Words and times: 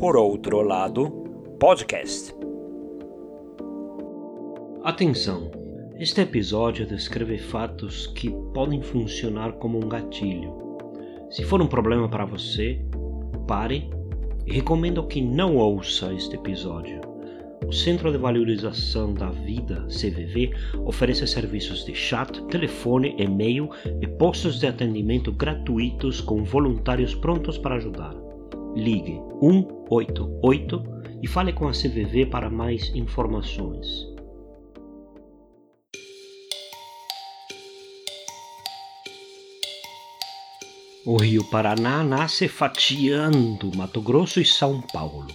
Por 0.00 0.16
Outro 0.16 0.62
Lado 0.62 1.10
Podcast. 1.58 2.32
Atenção! 4.84 5.50
Este 5.98 6.20
episódio 6.20 6.86
descreve 6.86 7.36
fatos 7.36 8.06
que 8.06 8.30
podem 8.54 8.80
funcionar 8.80 9.54
como 9.54 9.84
um 9.84 9.88
gatilho. 9.88 10.54
Se 11.30 11.42
for 11.42 11.60
um 11.60 11.66
problema 11.66 12.08
para 12.08 12.24
você, 12.24 12.80
pare 13.48 13.90
e 14.46 14.52
recomendo 14.52 15.04
que 15.04 15.20
não 15.20 15.56
ouça 15.56 16.14
este 16.14 16.36
episódio. 16.36 17.00
O 17.66 17.72
Centro 17.72 18.12
de 18.12 18.18
Valorização 18.18 19.12
da 19.12 19.30
Vida, 19.30 19.84
CVV, 19.88 20.52
oferece 20.86 21.26
serviços 21.26 21.84
de 21.84 21.96
chat, 21.96 22.40
telefone, 22.44 23.16
e-mail 23.18 23.68
e 24.00 24.06
postos 24.06 24.60
de 24.60 24.68
atendimento 24.68 25.32
gratuitos 25.32 26.20
com 26.20 26.44
voluntários 26.44 27.16
prontos 27.16 27.58
para 27.58 27.74
ajudar. 27.74 28.27
Ligue 28.78 29.20
188 29.40 30.82
e 31.22 31.26
fale 31.26 31.52
com 31.52 31.66
a 31.66 31.72
CVV 31.72 32.26
para 32.26 32.48
mais 32.48 32.94
informações. 32.94 34.06
O 41.04 41.16
Rio 41.16 41.42
Paraná 41.50 42.04
nasce 42.04 42.48
fatiando 42.48 43.74
Mato 43.74 44.00
Grosso 44.00 44.40
e 44.40 44.44
São 44.44 44.80
Paulo 44.92 45.26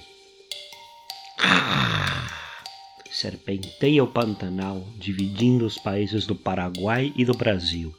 serpenteia 3.24 4.04
o 4.04 4.08
Pantanal, 4.08 4.86
dividindo 4.98 5.66
os 5.66 5.78
países 5.78 6.26
do 6.26 6.36
Paraguai 6.36 7.14
e 7.16 7.24
do 7.24 7.34
Brasil. 7.34 7.96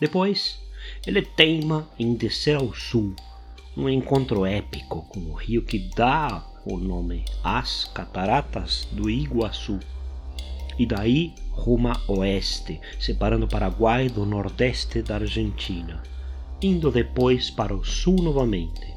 Depois, 0.00 0.58
ele 1.06 1.20
teima 1.20 1.90
em 1.98 2.14
descer 2.14 2.56
ao 2.56 2.72
sul, 2.74 3.14
um 3.76 3.88
encontro 3.88 4.44
épico 4.44 5.02
com 5.08 5.20
o 5.20 5.34
rio 5.34 5.62
que 5.62 5.78
dá 5.94 6.44
o 6.64 6.76
nome 6.76 7.24
às 7.42 7.84
Cataratas 7.84 8.88
do 8.90 9.08
Iguaçu. 9.08 9.78
E 10.78 10.86
daí 10.86 11.34
ruma 11.50 12.00
oeste, 12.08 12.80
separando 12.98 13.46
o 13.46 13.48
Paraguai 13.48 14.08
do 14.08 14.26
nordeste 14.26 15.02
da 15.02 15.16
Argentina, 15.16 16.02
indo 16.60 16.90
depois 16.90 17.50
para 17.50 17.74
o 17.74 17.84
sul 17.84 18.22
novamente, 18.22 18.94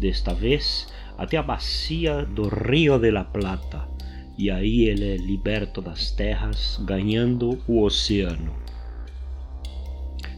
desta 0.00 0.34
vez 0.34 0.88
até 1.16 1.36
a 1.36 1.42
bacia 1.42 2.24
do 2.24 2.48
Rio 2.48 2.98
de 2.98 3.10
la 3.10 3.24
Plata, 3.24 3.88
e 4.36 4.50
aí 4.50 4.84
ele 4.84 5.12
é 5.12 5.16
liberto 5.16 5.80
das 5.80 6.10
terras, 6.10 6.78
ganhando 6.82 7.58
o 7.66 7.82
oceano. 7.82 8.54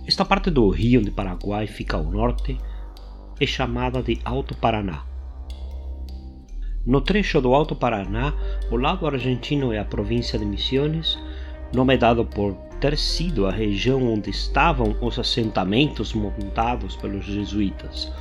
Esta 0.06 0.24
parte 0.24 0.50
do 0.50 0.68
rio 0.70 1.02
de 1.02 1.10
Paraguai 1.10 1.66
fica 1.66 1.96
ao 1.96 2.04
norte 2.04 2.56
é 3.40 3.46
chamada 3.46 4.02
de 4.02 4.18
Alto 4.24 4.54
Paraná. 4.56 5.02
No 6.86 7.00
trecho 7.00 7.40
do 7.40 7.54
Alto 7.54 7.76
Paraná, 7.76 8.32
o 8.70 8.76
lado 8.76 9.06
argentino 9.06 9.72
é 9.72 9.78
a 9.78 9.84
província 9.84 10.38
de 10.38 10.44
Misiones, 10.44 11.18
nome 11.74 11.96
dado 11.96 12.24
por 12.24 12.54
ter 12.80 12.96
sido 12.96 13.46
a 13.46 13.50
região 13.50 14.12
onde 14.12 14.30
estavam 14.30 14.96
os 15.00 15.18
assentamentos 15.18 16.14
montados 16.14 16.96
pelos 16.96 17.24
jesuítas, 17.24 18.12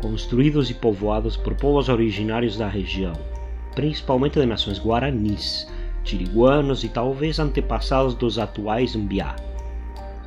construídos 0.00 0.70
e 0.70 0.74
povoados 0.74 1.36
por 1.36 1.54
povos 1.54 1.88
originários 1.88 2.56
da 2.56 2.66
região 2.66 3.12
principalmente 3.78 4.40
de 4.40 4.44
nações 4.44 4.80
guaranis, 4.80 5.68
tiriguanos 6.02 6.82
e 6.82 6.88
talvez 6.88 7.38
antepassados 7.38 8.12
dos 8.12 8.36
atuais 8.36 8.96
Mbiá. 8.96 9.36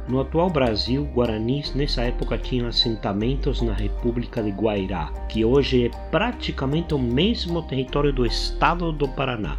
No 0.07 0.19
atual 0.19 0.49
Brasil, 0.49 1.07
guaranis 1.13 1.73
nessa 1.75 2.01
época 2.01 2.37
tinham 2.37 2.67
assentamentos 2.67 3.61
na 3.61 3.73
República 3.73 4.41
de 4.41 4.49
Guairá, 4.49 5.11
que 5.29 5.45
hoje 5.45 5.85
é 5.85 5.89
praticamente 6.09 6.93
o 6.93 6.99
mesmo 6.99 7.61
território 7.61 8.11
do 8.11 8.25
estado 8.25 8.91
do 8.91 9.07
Paraná. 9.07 9.57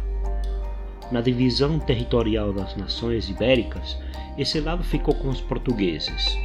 Na 1.11 1.21
divisão 1.21 1.79
territorial 1.79 2.51
das 2.51 2.75
nações 2.75 3.29
ibéricas, 3.29 3.97
esse 4.37 4.59
lado 4.59 4.83
ficou 4.83 5.13
com 5.15 5.29
os 5.29 5.39
portugueses. 5.39 6.37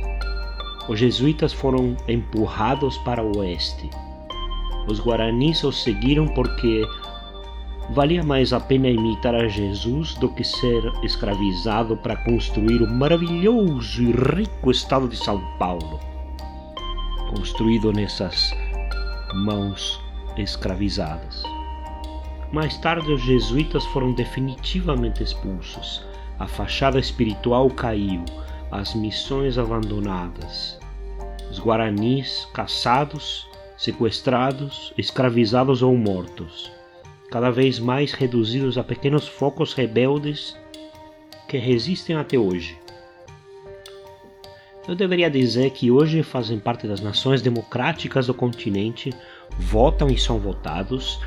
Os 0.88 0.98
jesuítas 0.98 1.52
foram 1.52 1.96
empurrados 2.06 2.96
para 2.98 3.22
o 3.22 3.38
oeste. 3.38 3.90
Os 4.86 5.00
guaranis 5.00 5.62
os 5.64 5.82
seguiram 5.82 6.26
porque 6.28 6.86
Valia 7.90 8.22
mais 8.22 8.52
a 8.52 8.60
pena 8.60 8.86
imitar 8.86 9.34
a 9.34 9.48
Jesus 9.48 10.12
do 10.16 10.28
que 10.28 10.44
ser 10.44 10.92
escravizado 11.02 11.96
para 11.96 12.16
construir 12.16 12.82
o 12.82 12.86
maravilhoso 12.86 14.02
e 14.02 14.12
rico 14.12 14.70
estado 14.70 15.08
de 15.08 15.16
São 15.16 15.40
Paulo, 15.58 15.98
construído 17.30 17.90
nessas 17.90 18.52
mãos 19.36 19.98
escravizadas. 20.36 21.42
Mais 22.52 22.76
tarde, 22.76 23.10
os 23.10 23.22
jesuítas 23.22 23.86
foram 23.86 24.12
definitivamente 24.12 25.22
expulsos. 25.22 26.04
A 26.38 26.46
fachada 26.46 26.98
espiritual 26.98 27.70
caiu, 27.70 28.22
as 28.70 28.94
missões 28.94 29.56
abandonadas. 29.56 30.78
Os 31.50 31.58
guaranis 31.58 32.46
caçados, 32.52 33.48
sequestrados, 33.78 34.92
escravizados 34.98 35.82
ou 35.82 35.96
mortos 35.96 36.76
cada 37.30 37.50
vez 37.50 37.78
mais 37.78 38.12
reduzidos 38.12 38.78
a 38.78 38.84
pequenos 38.84 39.28
focos 39.28 39.74
rebeldes 39.74 40.56
que 41.48 41.58
resistem 41.58 42.16
até 42.16 42.38
hoje. 42.38 42.76
Eu 44.86 44.94
deveria 44.94 45.30
dizer 45.30 45.70
que 45.70 45.90
hoje 45.90 46.22
fazem 46.22 46.58
parte 46.58 46.86
das 46.86 47.00
nações 47.00 47.42
democráticas 47.42 48.26
do 48.26 48.32
continente, 48.32 49.12
votam 49.58 50.08
e 50.08 50.16
são 50.16 50.38
votados, 50.38 51.20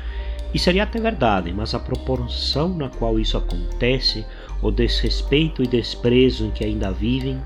e 0.52 0.58
seria 0.58 0.82
até 0.82 1.00
verdade, 1.00 1.52
mas 1.52 1.72
a 1.72 1.78
proporção 1.78 2.68
na 2.68 2.88
qual 2.88 3.20
isso 3.20 3.38
acontece, 3.38 4.26
o 4.60 4.70
desrespeito 4.70 5.62
e 5.62 5.66
desprezo 5.68 6.46
em 6.46 6.50
que 6.50 6.64
ainda 6.64 6.90
vivem, 6.90 7.40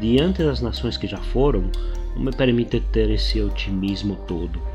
diante 0.00 0.42
das 0.42 0.60
nações 0.60 0.96
que 0.96 1.06
já 1.06 1.18
foram, 1.18 1.70
não 2.16 2.24
me 2.24 2.32
permite 2.32 2.80
ter 2.80 3.08
esse 3.10 3.40
otimismo 3.40 4.16
todo. 4.26 4.71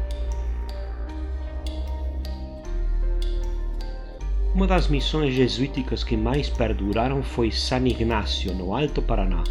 Uma 4.58 4.66
das 4.66 4.88
missões 4.88 5.36
jesuíticas 5.36 6.04
que 6.04 6.18
mais 6.18 6.50
perduraram 6.50 7.22
foi 7.22 7.52
San 7.52 7.88
Ignacio, 7.88 8.56
no 8.56 8.76
Alto 8.76 9.04
Paraná. 9.04 9.44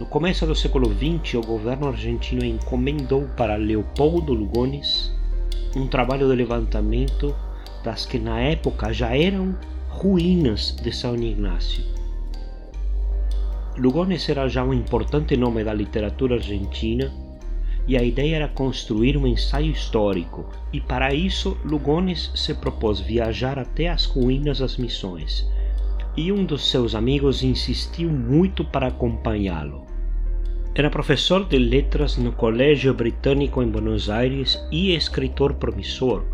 No 0.00 0.06
começo 0.06 0.46
do 0.46 0.54
século 0.54 0.90
XX, 0.94 1.34
o 1.34 1.42
governo 1.42 1.88
argentino 1.88 2.42
encomendou 2.42 3.28
para 3.36 3.56
Leopoldo 3.56 4.32
Lugones 4.32 5.12
um 5.76 5.86
trabalho 5.86 6.26
de 6.26 6.34
levantamento 6.34 7.36
das 7.84 8.06
que 8.06 8.18
na 8.18 8.40
época 8.40 8.94
já 8.94 9.14
eram 9.14 9.54
ruínas 9.90 10.74
de 10.74 10.90
São 10.90 11.14
Ignacio. 11.16 11.84
Lugones 13.76 14.26
era 14.26 14.48
já 14.48 14.64
um 14.64 14.72
importante 14.72 15.36
nome 15.36 15.62
da 15.62 15.74
literatura 15.74 16.36
argentina 16.36 17.12
e 17.90 17.96
a 17.96 18.04
ideia 18.04 18.36
era 18.36 18.46
construir 18.46 19.16
um 19.16 19.26
ensaio 19.26 19.72
histórico, 19.72 20.48
e 20.72 20.80
para 20.80 21.12
isso 21.12 21.58
Lugones 21.64 22.30
se 22.36 22.54
propôs 22.54 23.00
viajar 23.00 23.58
até 23.58 23.88
as 23.88 24.04
ruínas 24.04 24.60
das 24.60 24.76
missões, 24.76 25.44
e 26.16 26.30
um 26.30 26.44
dos 26.44 26.70
seus 26.70 26.94
amigos 26.94 27.42
insistiu 27.42 28.08
muito 28.08 28.64
para 28.64 28.86
acompanhá-lo. 28.86 29.86
Era 30.72 30.88
professor 30.88 31.44
de 31.48 31.58
letras 31.58 32.16
no 32.16 32.30
Colégio 32.30 32.94
Britânico 32.94 33.60
em 33.60 33.68
Buenos 33.68 34.08
Aires 34.08 34.64
e 34.70 34.94
escritor 34.94 35.54
promissor, 35.54 36.24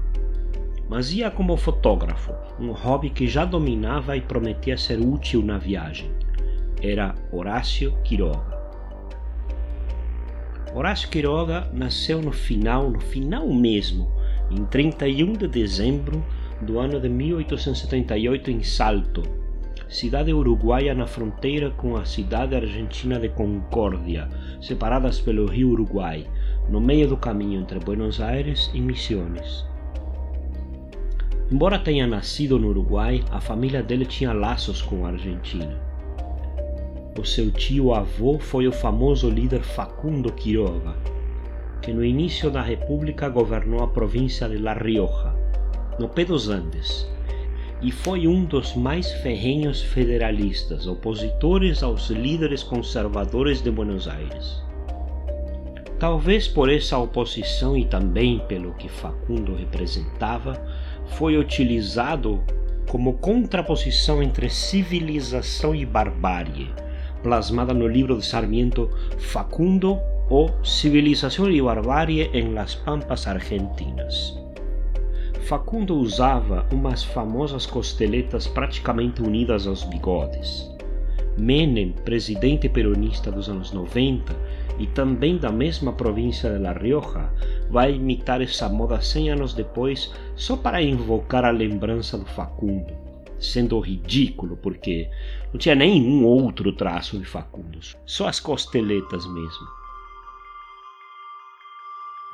mas 0.90 1.10
ia 1.10 1.30
como 1.30 1.56
fotógrafo, 1.56 2.34
um 2.60 2.70
hobby 2.72 3.08
que 3.08 3.26
já 3.26 3.46
dominava 3.46 4.14
e 4.14 4.20
prometia 4.20 4.76
ser 4.76 5.00
útil 5.00 5.42
na 5.42 5.56
viagem. 5.56 6.10
Era 6.82 7.14
Horácio 7.32 7.96
Quiroga. 8.04 8.55
Horácio 10.76 11.08
Quiroga 11.08 11.70
nasceu 11.72 12.20
no 12.20 12.30
final, 12.30 12.90
no 12.90 13.00
final 13.00 13.48
mesmo, 13.48 14.12
em 14.50 14.62
31 14.66 15.32
de 15.32 15.48
dezembro 15.48 16.22
do 16.60 16.78
ano 16.78 17.00
de 17.00 17.08
1878 17.08 18.50
em 18.50 18.62
Salto, 18.62 19.22
cidade 19.88 20.34
uruguaia 20.34 20.94
na 20.94 21.06
fronteira 21.06 21.70
com 21.70 21.96
a 21.96 22.04
cidade 22.04 22.54
argentina 22.54 23.18
de 23.18 23.30
Concórdia, 23.30 24.28
separadas 24.60 25.18
pelo 25.18 25.46
rio 25.46 25.70
Uruguai, 25.70 26.26
no 26.68 26.78
meio 26.78 27.08
do 27.08 27.16
caminho 27.16 27.62
entre 27.62 27.78
Buenos 27.78 28.20
Aires 28.20 28.70
e 28.74 28.80
Misiones. 28.82 29.64
Embora 31.50 31.78
tenha 31.78 32.06
nascido 32.06 32.58
no 32.58 32.68
Uruguai, 32.68 33.24
a 33.30 33.40
família 33.40 33.82
dele 33.82 34.04
tinha 34.04 34.34
laços 34.34 34.82
com 34.82 35.06
a 35.06 35.08
Argentina. 35.08 35.85
O 37.18 37.24
seu 37.24 37.50
tio-avô 37.50 38.38
foi 38.38 38.68
o 38.68 38.72
famoso 38.72 39.30
líder 39.30 39.62
Facundo 39.62 40.30
Quiroga, 40.30 40.94
que 41.80 41.90
no 41.90 42.04
início 42.04 42.50
da 42.50 42.60
República 42.60 43.26
governou 43.30 43.82
a 43.82 43.88
província 43.88 44.46
de 44.46 44.58
La 44.58 44.74
Rioja, 44.74 45.34
no 45.98 46.10
pé 46.10 46.26
dos 46.26 46.50
Andes, 46.50 47.08
e 47.80 47.90
foi 47.90 48.28
um 48.28 48.44
dos 48.44 48.76
mais 48.76 49.10
ferrenhos 49.22 49.80
federalistas, 49.80 50.86
opositores 50.86 51.82
aos 51.82 52.10
líderes 52.10 52.62
conservadores 52.62 53.62
de 53.62 53.70
Buenos 53.70 54.06
Aires. 54.06 54.62
Talvez 55.98 56.46
por 56.46 56.70
essa 56.70 56.98
oposição 56.98 57.78
e 57.78 57.86
também 57.86 58.40
pelo 58.40 58.74
que 58.74 58.90
Facundo 58.90 59.54
representava, 59.54 60.62
foi 61.06 61.38
utilizado 61.38 62.44
como 62.86 63.14
contraposição 63.14 64.22
entre 64.22 64.50
civilização 64.50 65.74
e 65.74 65.86
barbárie, 65.86 66.70
plasmada 67.22 67.72
no 67.72 67.86
livro 67.86 68.16
de 68.16 68.24
Sarmiento 68.24 68.90
Facundo 69.18 69.98
ou 70.28 70.50
Civilização 70.64 71.50
e 71.50 71.62
Barbárie 71.62 72.30
em 72.32 72.52
Las 72.52 72.74
Pampas 72.74 73.26
Argentinas. 73.26 74.36
Facundo 75.46 75.96
usava 75.96 76.66
umas 76.72 77.04
famosas 77.04 77.66
costeletas 77.66 78.48
praticamente 78.48 79.22
unidas 79.22 79.66
aos 79.66 79.84
bigodes. 79.84 80.68
Menem, 81.38 81.92
presidente 82.04 82.68
peronista 82.68 83.30
dos 83.30 83.48
anos 83.48 83.70
90 83.70 84.34
e 84.78 84.86
também 84.88 85.38
da 85.38 85.52
mesma 85.52 85.92
província 85.92 86.50
de 86.50 86.58
La 86.58 86.72
Rioja, 86.72 87.30
vai 87.70 87.94
imitar 87.94 88.40
essa 88.40 88.68
moda 88.68 89.00
100 89.00 89.30
anos 89.30 89.54
depois 89.54 90.12
só 90.34 90.56
para 90.56 90.82
invocar 90.82 91.44
a 91.44 91.50
lembrança 91.50 92.18
do 92.18 92.24
Facundo, 92.24 92.92
sendo 93.38 93.78
ridículo 93.80 94.56
porque 94.56 95.08
não 95.52 95.58
tinha 95.58 95.74
nenhum 95.74 96.24
outro 96.24 96.72
traço 96.72 97.18
de 97.18 97.24
Facundo, 97.24 97.78
só 98.04 98.28
as 98.28 98.40
costeletas 98.40 99.26
mesmo. 99.26 99.66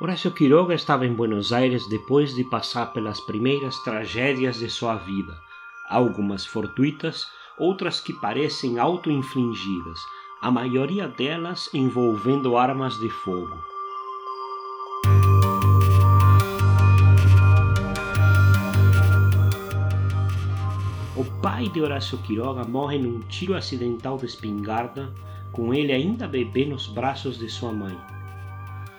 Horácio 0.01 0.31
Quiroga 0.31 0.73
estava 0.73 1.05
em 1.05 1.13
Buenos 1.13 1.53
Aires 1.53 1.87
depois 1.87 2.35
de 2.35 2.43
passar 2.43 2.91
pelas 2.93 3.21
primeiras 3.21 3.77
tragédias 3.83 4.59
de 4.59 4.69
sua 4.69 4.95
vida, 4.95 5.33
algumas 5.89 6.45
fortuitas, 6.45 7.25
outras 7.57 7.99
que 7.99 8.13
parecem 8.13 8.79
auto-infligidas, 8.79 9.99
a 10.41 10.51
maioria 10.51 11.07
delas 11.07 11.69
envolvendo 11.73 12.57
armas 12.57 12.99
de 12.99 13.09
fogo. 13.09 13.72
O 21.23 21.41
pai 21.41 21.69
de 21.69 21.79
Horácio 21.79 22.17
Quiroga 22.17 22.65
morre 22.65 22.97
num 22.97 23.21
tiro 23.21 23.55
acidental 23.55 24.17
de 24.17 24.25
espingarda, 24.25 25.09
com 25.53 25.73
ele 25.73 25.93
ainda 25.93 26.27
bebê 26.27 26.65
nos 26.65 26.85
braços 26.85 27.37
de 27.37 27.49
sua 27.49 27.71
mãe. 27.71 27.97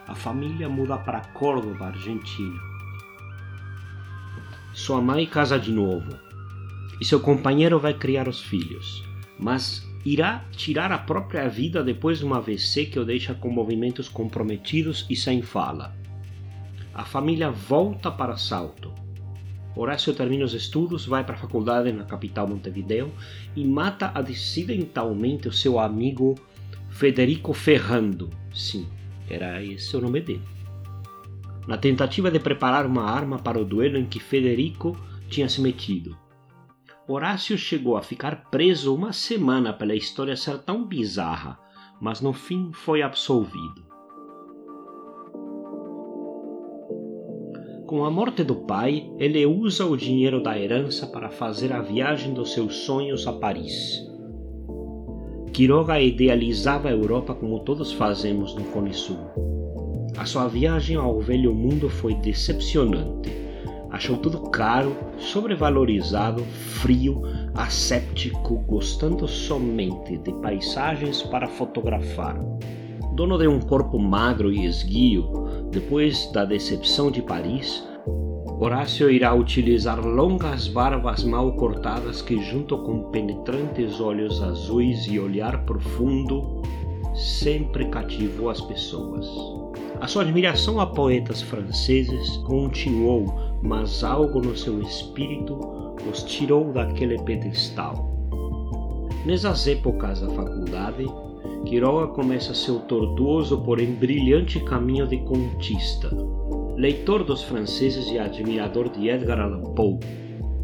A 0.08 0.14
família 0.14 0.66
muda 0.66 0.96
para 0.96 1.20
Córdoba, 1.20 1.88
Argentina. 1.88 2.58
Sua 4.72 5.02
mãe 5.02 5.26
casa 5.26 5.58
de 5.58 5.70
novo 5.70 6.18
e 6.98 7.04
seu 7.04 7.20
companheiro 7.20 7.78
vai 7.78 7.92
criar 7.92 8.26
os 8.26 8.40
filhos, 8.40 9.04
mas 9.38 9.86
irá 10.02 10.46
tirar 10.50 10.92
a 10.92 10.98
própria 10.98 11.46
vida 11.46 11.84
depois 11.84 12.20
de 12.20 12.24
uma 12.24 12.38
AVC 12.38 12.86
que 12.86 12.98
o 12.98 13.04
deixa 13.04 13.34
com 13.34 13.50
movimentos 13.50 14.08
comprometidos 14.08 15.04
e 15.10 15.14
sem 15.14 15.42
fala. 15.42 15.94
A 16.94 17.04
família 17.04 17.50
volta 17.50 18.10
para 18.10 18.38
Salto. 18.38 19.03
Horácio 19.76 20.14
termina 20.14 20.44
os 20.44 20.54
estudos, 20.54 21.04
vai 21.04 21.24
para 21.24 21.34
a 21.34 21.38
faculdade 21.38 21.90
na 21.90 22.04
capital 22.04 22.46
Montevideo 22.46 23.12
e 23.56 23.64
mata 23.64 24.12
acidentalmente 24.14 25.48
o 25.48 25.52
seu 25.52 25.80
amigo 25.80 26.36
Federico 26.90 27.52
Ferrando. 27.52 28.30
Sim, 28.52 28.86
era 29.28 29.62
esse 29.62 29.96
o 29.96 30.00
nome 30.00 30.20
dele. 30.20 30.42
Na 31.66 31.76
tentativa 31.76 32.30
de 32.30 32.38
preparar 32.38 32.86
uma 32.86 33.04
arma 33.04 33.38
para 33.38 33.58
o 33.58 33.64
duelo 33.64 33.98
em 33.98 34.06
que 34.06 34.20
Federico 34.20 34.96
tinha 35.28 35.48
se 35.48 35.60
metido. 35.60 36.16
Horácio 37.08 37.58
chegou 37.58 37.96
a 37.96 38.02
ficar 38.02 38.44
preso 38.50 38.94
uma 38.94 39.12
semana 39.12 39.72
pela 39.72 39.94
história 39.94 40.36
ser 40.36 40.58
tão 40.58 40.86
bizarra, 40.86 41.58
mas 42.00 42.20
no 42.20 42.32
fim 42.32 42.70
foi 42.72 43.02
absolvido. 43.02 43.83
Com 47.86 48.04
a 48.04 48.10
morte 48.10 48.42
do 48.42 48.54
pai, 48.54 49.10
ele 49.18 49.44
usa 49.46 49.84
o 49.84 49.96
dinheiro 49.96 50.42
da 50.42 50.58
herança 50.58 51.06
para 51.06 51.30
fazer 51.30 51.72
a 51.72 51.82
viagem 51.82 52.32
dos 52.32 52.52
seus 52.52 52.76
sonhos 52.78 53.26
a 53.26 53.32
Paris. 53.32 54.02
Quiroga 55.52 56.00
idealizava 56.00 56.88
a 56.88 56.92
Europa 56.92 57.34
como 57.34 57.60
todos 57.60 57.92
fazemos 57.92 58.54
no 58.54 58.64
Cone 58.64 58.92
Sul. 58.92 59.18
A 60.16 60.24
sua 60.24 60.48
viagem 60.48 60.96
ao 60.96 61.20
velho 61.20 61.54
mundo 61.54 61.88
foi 61.88 62.14
decepcionante 62.14 63.44
Achou 63.94 64.16
tudo 64.16 64.40
caro, 64.50 64.96
sobrevalorizado, 65.18 66.42
frio, 66.42 67.22
asséptico, 67.54 68.56
gostando 68.66 69.28
somente 69.28 70.18
de 70.18 70.32
paisagens 70.42 71.22
para 71.22 71.46
fotografar. 71.46 72.36
Dono 73.14 73.38
de 73.38 73.46
um 73.46 73.60
corpo 73.60 73.98
magro 73.98 74.52
e 74.52 74.64
esguio, 74.66 75.30
depois 75.70 76.30
da 76.32 76.44
decepção 76.44 77.10
de 77.10 77.22
Paris, 77.22 77.86
Horácio 78.60 79.10
irá 79.10 79.34
utilizar 79.34 79.98
longas 80.04 80.68
barbas 80.68 81.24
mal 81.24 81.52
cortadas 81.56 82.22
que, 82.22 82.40
junto 82.42 82.78
com 82.78 83.10
penetrantes 83.10 84.00
olhos 84.00 84.40
azuis 84.42 85.06
e 85.06 85.18
olhar 85.18 85.64
profundo, 85.64 86.62
sempre 87.14 87.86
cativou 87.86 88.48
as 88.48 88.60
pessoas. 88.60 89.26
A 90.00 90.06
sua 90.06 90.22
admiração 90.22 90.80
a 90.80 90.86
poetas 90.86 91.42
franceses 91.42 92.36
continuou 92.38 93.44
mas 93.64 94.04
algo 94.04 94.40
no 94.40 94.54
seu 94.54 94.80
espírito 94.82 95.58
os 96.08 96.22
tirou 96.22 96.70
daquele 96.70 97.18
pedestal. 97.22 98.10
Nessas 99.24 99.66
épocas 99.66 100.20
da 100.20 100.28
faculdade, 100.28 101.06
Quiroga 101.66 102.08
começa 102.08 102.54
seu 102.54 102.80
tortuoso, 102.80 103.62
porém 103.62 103.94
brilhante 103.94 104.60
caminho 104.60 105.06
de 105.06 105.18
contista. 105.18 106.10
Leitor 106.76 107.24
dos 107.24 107.42
franceses 107.42 108.10
e 108.10 108.18
admirador 108.18 108.88
de 108.88 109.08
Edgar 109.08 109.40
Allan 109.40 109.62
Poe, 109.74 109.98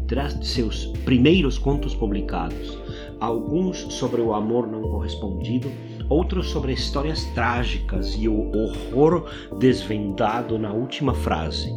traz 0.07 0.37
seus 0.41 0.87
primeiros 1.05 1.57
contos 1.57 1.95
publicados, 1.95 2.77
alguns 3.19 3.77
sobre 3.93 4.21
o 4.21 4.33
amor 4.33 4.67
não 4.67 4.81
correspondido, 4.81 5.71
outros 6.09 6.49
sobre 6.49 6.73
histórias 6.73 7.23
trágicas 7.33 8.15
e 8.19 8.27
o 8.27 8.51
horror 8.51 9.25
desvendado 9.57 10.59
na 10.59 10.73
última 10.73 11.13
frase 11.13 11.71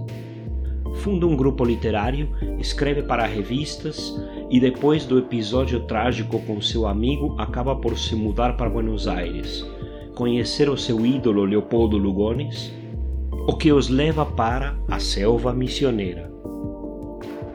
funda 1.04 1.26
um 1.26 1.36
grupo 1.36 1.66
literário, 1.66 2.30
escreve 2.58 3.02
para 3.02 3.26
revistas 3.26 4.18
e 4.50 4.58
depois 4.58 5.04
do 5.04 5.18
episódio 5.18 5.80
trágico 5.80 6.40
com 6.46 6.62
seu 6.62 6.86
amigo 6.86 7.36
acaba 7.38 7.76
por 7.76 7.98
se 7.98 8.16
mudar 8.16 8.56
para 8.56 8.70
Buenos 8.70 9.06
Aires, 9.06 9.62
conhecer 10.14 10.70
o 10.70 10.78
seu 10.78 11.04
ídolo 11.04 11.44
Leopoldo 11.44 11.98
Lugones, 11.98 12.72
o 13.46 13.54
que 13.54 13.70
os 13.70 13.90
leva 13.90 14.24
para 14.24 14.74
a 14.88 14.98
selva 14.98 15.52
missioneira. 15.52 16.32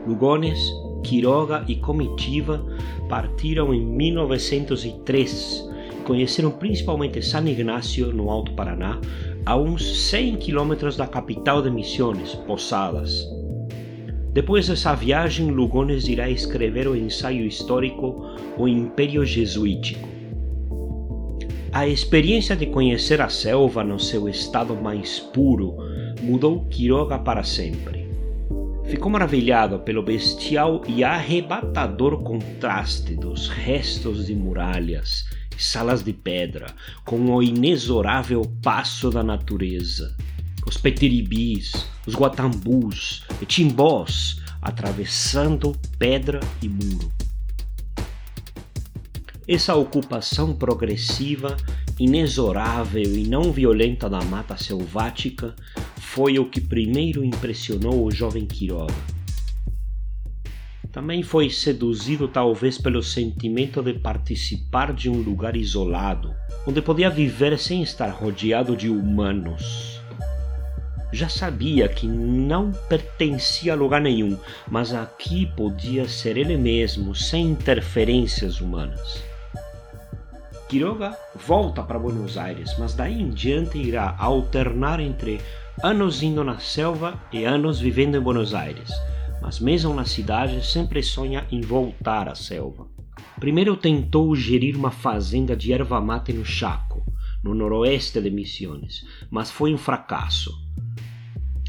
Lugones, 0.06 0.60
Quiroga 1.04 1.66
e 1.68 1.76
comitiva 1.78 2.64
partiram 3.10 3.74
em 3.74 3.84
1903 3.84 5.68
e 5.98 6.04
conheceram 6.04 6.52
principalmente 6.52 7.20
San 7.24 7.50
Ignacio, 7.50 8.14
no 8.14 8.30
Alto 8.30 8.52
Paraná, 8.52 9.02
a 9.44 9.58
uns 9.58 10.08
100 10.10 10.36
quilômetros 10.36 10.96
da 10.96 11.08
capital 11.08 11.64
de 11.64 11.72
Missões, 11.72 12.36
Posadas. 12.46 13.39
Depois 14.32 14.68
dessa 14.68 14.94
viagem, 14.94 15.50
Lugones 15.52 16.08
irá 16.08 16.30
escrever 16.30 16.88
o 16.88 16.96
ensaio 16.96 17.46
histórico 17.46 18.26
O 18.58 18.68
Império 18.68 19.26
Jesuítico. 19.26 20.08
A 21.72 21.88
experiência 21.88 22.56
de 22.56 22.66
conhecer 22.66 23.22
a 23.22 23.30
selva 23.30 23.84
no 23.84 24.00
seu 24.00 24.28
estado 24.28 24.76
mais 24.76 25.20
puro 25.20 25.78
mudou 26.22 26.66
Quiroga 26.66 27.20
para 27.20 27.44
sempre. 27.44 28.08
Ficou 28.86 29.12
maravilhado 29.12 29.80
pelo 29.80 30.02
bestial 30.02 30.82
e 30.88 31.04
arrebatador 31.04 32.24
contraste 32.24 33.16
dos 33.16 33.48
restos 33.48 34.26
de 34.26 34.36
muralhas 34.36 35.26
salas 35.60 36.02
de 36.02 36.14
pedra, 36.14 36.68
com 37.04 37.20
o 37.36 37.44
inexorável 37.44 38.42
passo 38.64 39.12
da 39.12 39.22
natureza. 39.22 40.16
Os 40.70 40.78
petiribis, 40.78 41.88
os 42.06 42.14
guatambus 42.14 43.24
e 43.42 43.46
timbós 43.48 44.40
atravessando 44.62 45.76
pedra 45.98 46.40
e 46.62 46.70
muro. 46.70 47.12
Essa 49.48 49.74
ocupação 49.74 50.54
progressiva, 50.54 51.58
inexorável 52.00 53.18
e 53.18 53.28
não 53.28 53.52
violenta 53.52 54.08
da 54.08 54.22
mata 54.22 54.56
selvática 54.58 55.56
foi 55.98 56.38
o 56.38 56.48
que 56.48 56.62
primeiro 56.62 57.26
impressionou 57.26 58.06
o 58.06 58.12
jovem 58.12 58.46
Quiroga 58.46 58.94
também 60.92 61.22
foi 61.22 61.52
seduzido 61.52 62.28
talvez 62.28 62.78
pelo 62.78 63.04
sentimento 63.04 63.82
de 63.82 63.94
participar 63.94 64.92
de 64.92 65.08
um 65.08 65.22
lugar 65.22 65.56
isolado, 65.56 66.34
onde 66.66 66.82
podia 66.82 67.10
viver 67.10 67.58
sem 67.60 67.84
estar 67.84 68.10
rodeado 68.10 68.76
de 68.76 68.90
humanos. 68.90 69.99
Já 71.12 71.28
sabia 71.28 71.88
que 71.88 72.08
não 72.08 72.72
pertencia 72.88 73.74
a 73.74 73.76
lugar 73.76 74.00
nenhum, 74.00 74.38
mas 74.70 74.94
aqui 74.94 75.48
podia 75.56 76.08
ser 76.08 76.38
ele 76.38 76.56
mesmo, 76.56 77.16
sem 77.16 77.48
interferências 77.48 78.62
humanas. 78.62 79.24
Quiroga 80.70 81.18
volta 81.48 81.82
para 81.82 81.98
Buenos 81.98 82.38
Aires, 82.38 82.76
mas 82.78 82.94
daí 82.94 83.20
em 83.20 83.32
diante 83.32 83.80
irá 83.80 84.16
alternar 84.20 85.00
entre 85.00 85.42
anos 85.82 86.22
indo 86.22 86.44
na 86.44 86.60
selva 86.60 87.20
e 87.34 87.44
anos 87.44 87.80
vivendo 87.80 88.16
em 88.16 88.22
Buenos 88.22 88.54
Aires, 88.54 88.92
mas 89.42 89.60
mesmo 89.60 89.92
na 89.96 90.06
cidade 90.06 90.64
sempre 90.64 91.02
sonha 91.02 91.48
em 91.52 91.62
voltar 91.62 92.30
à 92.30 92.36
selva. 92.36 92.88
Primeiro 93.40 93.76
tentou 93.76 94.36
gerir 94.36 94.76
uma 94.76 94.92
fazenda 94.92 95.56
de 95.56 95.74
erva 95.74 96.00
mate 96.00 96.34
no 96.34 96.46
Chaco, 96.46 97.04
no 97.44 97.56
noroeste 97.56 98.22
de 98.22 98.30
Misiones, 98.30 99.06
mas 99.32 99.50
foi 99.50 99.74
um 99.74 99.78
fracasso. 99.78 100.52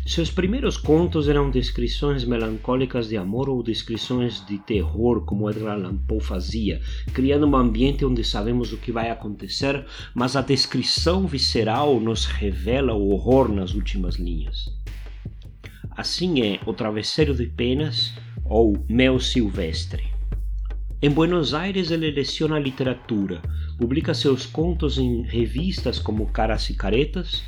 Seus 0.07 0.31
primeiros 0.31 0.77
contos 0.77 1.29
eram 1.29 1.51
descrições 1.51 2.25
melancólicas 2.25 3.09
de 3.09 3.17
amor 3.17 3.49
ou 3.49 3.63
descrições 3.63 4.45
de 4.47 4.59
terror, 4.59 5.25
como 5.25 5.49
Edgar 5.49 5.75
Allan 5.75 5.97
Poe 5.97 6.21
fazia, 6.21 6.81
criando 7.13 7.47
um 7.47 7.55
ambiente 7.55 8.05
onde 8.05 8.25
sabemos 8.25 8.73
o 8.73 8.79
que 8.79 8.91
vai 8.91 9.11
acontecer, 9.11 9.85
mas 10.15 10.37
a 10.37 10.41
descrição 10.41 11.27
visceral 11.27 12.01
nos 12.01 12.25
revela 12.25 12.95
o 12.95 13.11
horror 13.11 13.53
nas 13.53 13.75
últimas 13.75 14.17
linhas. 14.17 14.75
Assim 15.91 16.43
é 16.43 16.61
O 16.65 16.73
Travesseiro 16.73 17.35
de 17.35 17.47
Penas 17.47 18.13
ou 18.45 18.85
Mel 18.89 19.21
Silvestre. 19.21 20.09
Em 21.03 21.11
Buenos 21.11 21.55
Aires 21.55 21.91
ele 21.91 22.11
leciona 22.11 22.59
literatura, 22.59 23.41
publica 23.79 24.13
seus 24.13 24.45
contos 24.45 24.99
em 24.99 25.23
revistas 25.23 25.99
como 25.99 26.27
Caras 26.27 26.69
e 26.69 26.75
Caretas, 26.75 27.43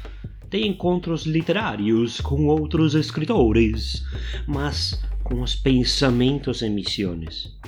tem 0.52 0.68
encontros 0.68 1.24
literários 1.24 2.20
com 2.20 2.46
outros 2.46 2.94
escritores, 2.94 4.04
mas 4.46 5.02
com 5.24 5.40
os 5.40 5.56
pensamentos 5.56 6.60
em 6.60 6.68
missões. 6.68 7.58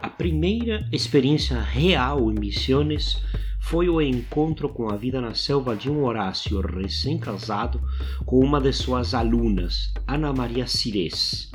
A 0.00 0.08
primeira 0.08 0.88
experiência 0.90 1.60
real 1.60 2.32
em 2.32 2.40
missões 2.40 3.22
foi 3.60 3.90
o 3.90 4.00
encontro 4.00 4.70
com 4.70 4.88
a 4.88 4.96
vida 4.96 5.20
na 5.20 5.34
selva 5.34 5.76
de 5.76 5.90
um 5.90 6.04
Horácio 6.04 6.58
recém-casado 6.62 7.78
com 8.24 8.38
uma 8.38 8.58
de 8.58 8.72
suas 8.72 9.12
alunas, 9.12 9.92
Ana 10.08 10.32
Maria 10.32 10.66
Cires. 10.66 11.52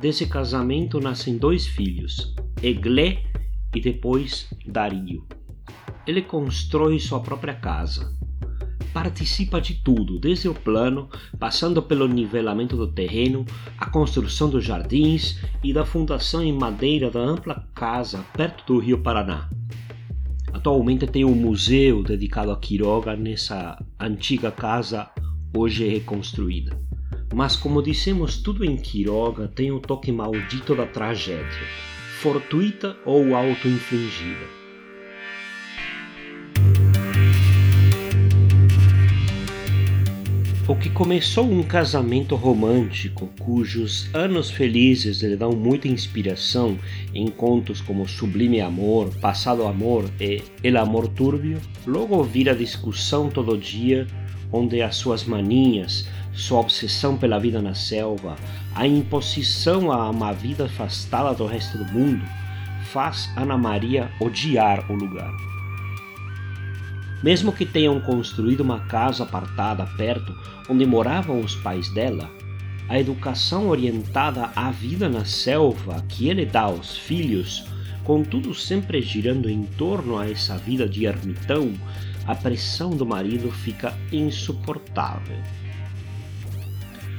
Desse 0.00 0.26
casamento 0.26 0.98
nascem 0.98 1.38
dois 1.38 1.64
filhos, 1.64 2.34
Eglé 2.60 3.22
e 3.72 3.80
depois 3.80 4.48
Dario. 4.66 5.24
Ele 6.04 6.22
constrói 6.22 6.98
sua 6.98 7.20
própria 7.20 7.54
casa, 7.54 8.16
participa 8.96 9.60
de 9.60 9.74
tudo, 9.74 10.18
desde 10.18 10.48
o 10.48 10.54
plano, 10.54 11.10
passando 11.38 11.82
pelo 11.82 12.08
nivelamento 12.08 12.78
do 12.78 12.90
terreno, 12.90 13.44
a 13.76 13.90
construção 13.90 14.48
dos 14.48 14.64
jardins 14.64 15.38
e 15.62 15.70
da 15.70 15.84
fundação 15.84 16.42
em 16.42 16.50
madeira 16.50 17.10
da 17.10 17.20
ampla 17.20 17.68
casa 17.74 18.24
perto 18.32 18.64
do 18.72 18.78
rio 18.78 19.02
Paraná. 19.02 19.50
Atualmente 20.50 21.06
tem 21.06 21.26
um 21.26 21.34
museu 21.34 22.02
dedicado 22.02 22.50
a 22.50 22.56
Quiroga 22.56 23.14
nessa 23.14 23.78
antiga 24.00 24.50
casa 24.50 25.10
hoje 25.54 25.86
reconstruída. 25.86 26.80
Mas 27.34 27.54
como 27.54 27.82
dissemos, 27.82 28.38
tudo 28.38 28.64
em 28.64 28.78
Quiroga 28.78 29.46
tem 29.46 29.70
o 29.70 29.78
toque 29.78 30.10
maldito 30.10 30.74
da 30.74 30.86
tragédia, 30.86 31.66
fortuita 32.22 32.96
ou 33.04 33.34
auto-infligida. 33.34 34.65
O 40.76 40.78
que 40.78 40.90
começou 40.90 41.50
um 41.50 41.62
casamento 41.62 42.36
romântico, 42.36 43.30
cujos 43.40 44.10
anos 44.12 44.50
felizes 44.50 45.22
lhe 45.22 45.34
dão 45.34 45.52
muita 45.52 45.88
inspiração 45.88 46.78
em 47.14 47.28
contos 47.28 47.80
como 47.80 48.06
Sublime 48.06 48.60
Amor, 48.60 49.08
Passado 49.18 49.66
Amor 49.66 50.04
e 50.20 50.42
El 50.62 50.76
Amor 50.76 51.08
Turbio, 51.08 51.58
logo 51.86 52.22
vira 52.22 52.54
discussão 52.54 53.30
todo 53.30 53.56
dia, 53.56 54.06
onde 54.52 54.82
as 54.82 54.96
suas 54.96 55.24
maninhas, 55.24 56.06
sua 56.34 56.60
obsessão 56.60 57.16
pela 57.16 57.38
vida 57.38 57.62
na 57.62 57.74
selva, 57.74 58.36
a 58.74 58.86
imposição 58.86 59.90
a 59.90 60.10
uma 60.10 60.34
vida 60.34 60.66
afastada 60.66 61.34
do 61.34 61.46
resto 61.46 61.78
do 61.78 61.86
mundo, 61.86 62.22
faz 62.92 63.30
Ana 63.34 63.56
Maria 63.56 64.10
odiar 64.20 64.84
o 64.92 64.94
lugar. 64.94 65.55
Mesmo 67.22 67.52
que 67.52 67.64
tenham 67.64 68.00
construído 68.00 68.60
uma 68.60 68.80
casa 68.80 69.24
apartada 69.24 69.86
perto 69.96 70.34
onde 70.68 70.84
moravam 70.84 71.40
os 71.40 71.54
pais 71.56 71.88
dela, 71.94 72.30
a 72.88 72.98
educação 72.98 73.68
orientada 73.68 74.50
à 74.54 74.70
vida 74.70 75.08
na 75.08 75.24
selva 75.24 76.04
que 76.08 76.28
ele 76.28 76.46
dá 76.46 76.62
aos 76.62 76.96
filhos, 76.96 77.64
contudo 78.04 78.54
sempre 78.54 79.02
girando 79.02 79.50
em 79.50 79.64
torno 79.64 80.18
a 80.18 80.30
essa 80.30 80.56
vida 80.56 80.88
de 80.88 81.06
ermitão, 81.06 81.72
a 82.26 82.34
pressão 82.34 82.90
do 82.90 83.04
marido 83.04 83.50
fica 83.50 83.96
insuportável. 84.12 85.36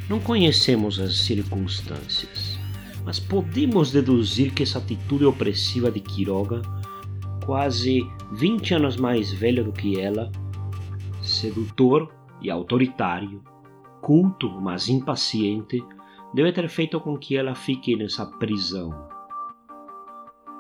Não 0.07 0.19
conhecemos 0.19 0.99
as 0.99 1.17
circunstâncias, 1.17 2.57
mas 3.03 3.19
podemos 3.19 3.91
deduzir 3.91 4.53
que 4.53 4.63
essa 4.63 4.79
atitude 4.79 5.25
opressiva 5.25 5.91
de 5.91 5.99
Quiroga 5.99 6.61
quase 7.45 8.05
20 8.31 8.74
anos 8.74 8.98
mais 8.98 9.31
velho 9.31 9.63
do 9.63 9.72
que 9.72 10.00
ela, 10.00 10.31
sedutor 11.22 12.13
e 12.41 12.51
autoritário, 12.51 13.41
culto, 14.01 14.50
mas 14.62 14.89
impaciente, 14.89 15.84
deve 16.34 16.51
ter 16.51 16.67
feito 16.67 17.00
com 17.00 17.17
que 17.17 17.38
ela 17.38 17.55
fique 17.55 17.96
nessa 17.96 18.25
prisão. 18.25 19.07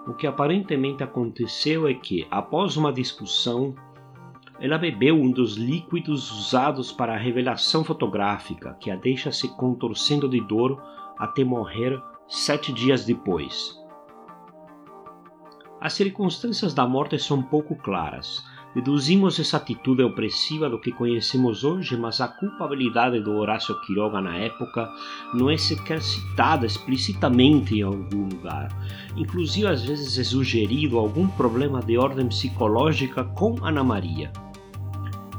O 0.07 0.13
que 0.13 0.25
aparentemente 0.25 1.03
aconteceu 1.03 1.87
é 1.87 1.93
que, 1.93 2.25
após 2.31 2.77
uma 2.77 2.93
discussão, 2.93 3.75
ela 4.59 4.77
bebeu 4.77 5.15
um 5.15 5.29
dos 5.29 5.55
líquidos 5.55 6.31
usados 6.31 6.91
para 6.91 7.13
a 7.13 7.17
revelação 7.17 7.83
fotográfica, 7.83 8.75
que 8.79 8.89
a 8.89 8.95
deixa 8.95 9.31
se 9.31 9.49
contorcendo 9.55 10.29
de 10.29 10.39
dor 10.39 10.81
até 11.17 11.43
morrer 11.43 12.01
sete 12.27 12.71
dias 12.71 13.05
depois. 13.05 13.77
As 15.79 15.93
circunstâncias 15.93 16.73
da 16.73 16.87
morte 16.87 17.19
são 17.19 17.41
pouco 17.41 17.75
claras. 17.75 18.43
Deduzimos 18.73 19.39
essa 19.39 19.57
atitude 19.57 20.01
opressiva 20.01 20.67
do 20.67 20.79
que 20.79 20.91
conhecemos 20.91 21.63
hoje, 21.63 21.95
mas 21.95 22.19
a 22.19 22.27
culpabilidade 22.27 23.19
do 23.19 23.35
Horácio 23.35 23.79
Quiroga 23.81 24.19
na 24.19 24.35
época 24.37 24.91
não 25.35 25.51
é 25.51 25.55
sequer 25.55 26.01
citada 26.01 26.65
explicitamente 26.65 27.75
em 27.75 27.83
algum 27.83 28.27
lugar. 28.27 28.69
Inclusive, 29.15 29.67
às 29.67 29.83
vezes 29.83 30.17
é 30.17 30.23
sugerido 30.23 30.97
algum 30.97 31.27
problema 31.27 31.79
de 31.79 31.95
ordem 31.95 32.27
psicológica 32.27 33.23
com 33.23 33.63
Ana 33.63 33.83
Maria. 33.83 34.31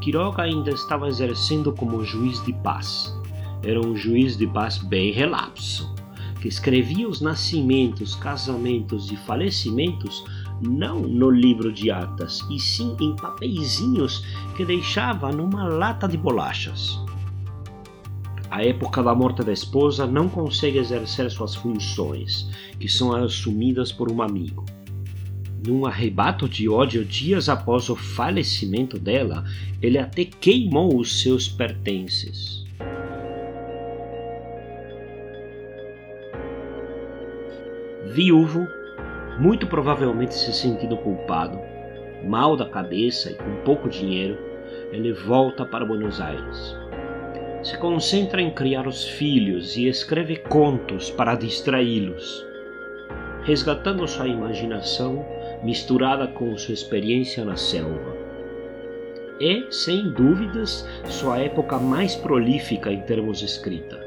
Quiroga 0.00 0.45
ainda 0.45 0.71
estava 0.71 1.09
exercendo 1.09 1.73
como 1.73 2.04
juiz 2.04 2.42
de 2.45 2.52
paz. 2.52 3.12
Era 3.64 3.80
um 3.80 3.97
juiz 3.97 4.37
de 4.37 4.47
paz 4.47 4.78
bem 4.78 5.11
relapso 5.11 5.97
que 6.40 6.49
escrevia 6.49 7.09
os 7.09 7.21
nascimentos, 7.21 8.14
casamentos 8.14 9.11
e 9.11 9.16
falecimentos 9.16 10.25
não 10.61 11.00
no 11.00 11.30
livro 11.30 11.73
de 11.73 11.90
atas, 11.90 12.45
e 12.50 12.59
sim 12.59 12.97
em 13.00 13.14
papeizinhos 13.14 14.25
que 14.57 14.64
deixava 14.64 15.30
numa 15.30 15.64
lata 15.64 16.09
de 16.09 16.16
bolachas. 16.16 16.99
A 18.50 18.64
época 18.64 19.02
da 19.02 19.14
morte 19.14 19.42
da 19.42 19.52
esposa 19.52 20.07
não 20.07 20.28
consegue 20.28 20.78
exercer 20.78 21.30
suas 21.30 21.54
funções, 21.54 22.49
que 22.80 22.88
são 22.88 23.14
assumidas 23.14 23.92
por 23.92 24.11
um 24.11 24.23
amigo. 24.23 24.64
Num 25.66 25.85
arrebato 25.85 26.49
de 26.49 26.68
ódio 26.68 27.04
dias 27.04 27.49
após 27.49 27.90
o 27.90 27.97
falecimento 27.97 28.99
dela, 28.99 29.45
ele 29.83 29.99
até 29.99 30.25
queimou 30.25 30.99
os 30.99 31.21
seus 31.21 31.47
pertences. 31.47 32.57
Viúvo, 38.10 38.66
muito 39.38 39.66
provavelmente 39.66 40.34
se 40.34 40.50
sentindo 40.52 40.96
culpado, 40.96 41.60
mal 42.24 42.56
da 42.56 42.66
cabeça 42.66 43.30
e 43.30 43.34
com 43.34 43.62
pouco 43.64 43.86
dinheiro, 43.86 44.38
ele 44.90 45.12
volta 45.12 45.66
para 45.66 45.84
Buenos 45.84 46.18
Aires. 46.18 46.74
Se 47.62 47.76
concentra 47.76 48.40
em 48.40 48.50
criar 48.50 48.86
os 48.86 49.06
filhos 49.06 49.76
e 49.76 49.86
escreve 49.88 50.36
contos 50.36 51.10
para 51.10 51.34
distraí-los, 51.34 52.46
resgatando 53.42 54.08
sua 54.08 54.26
imaginação 54.26 55.24
misturada 55.62 56.26
com 56.26 56.56
sua 56.56 56.72
experiência 56.72 57.44
na 57.44 57.56
selva. 57.56 58.16
É, 59.38 59.70
sem 59.70 60.10
dúvidas, 60.10 60.88
sua 61.04 61.40
época 61.40 61.78
mais 61.78 62.16
prolífica 62.16 62.90
em 62.90 63.02
termos 63.02 63.40
de 63.40 63.44
escrita. 63.44 64.02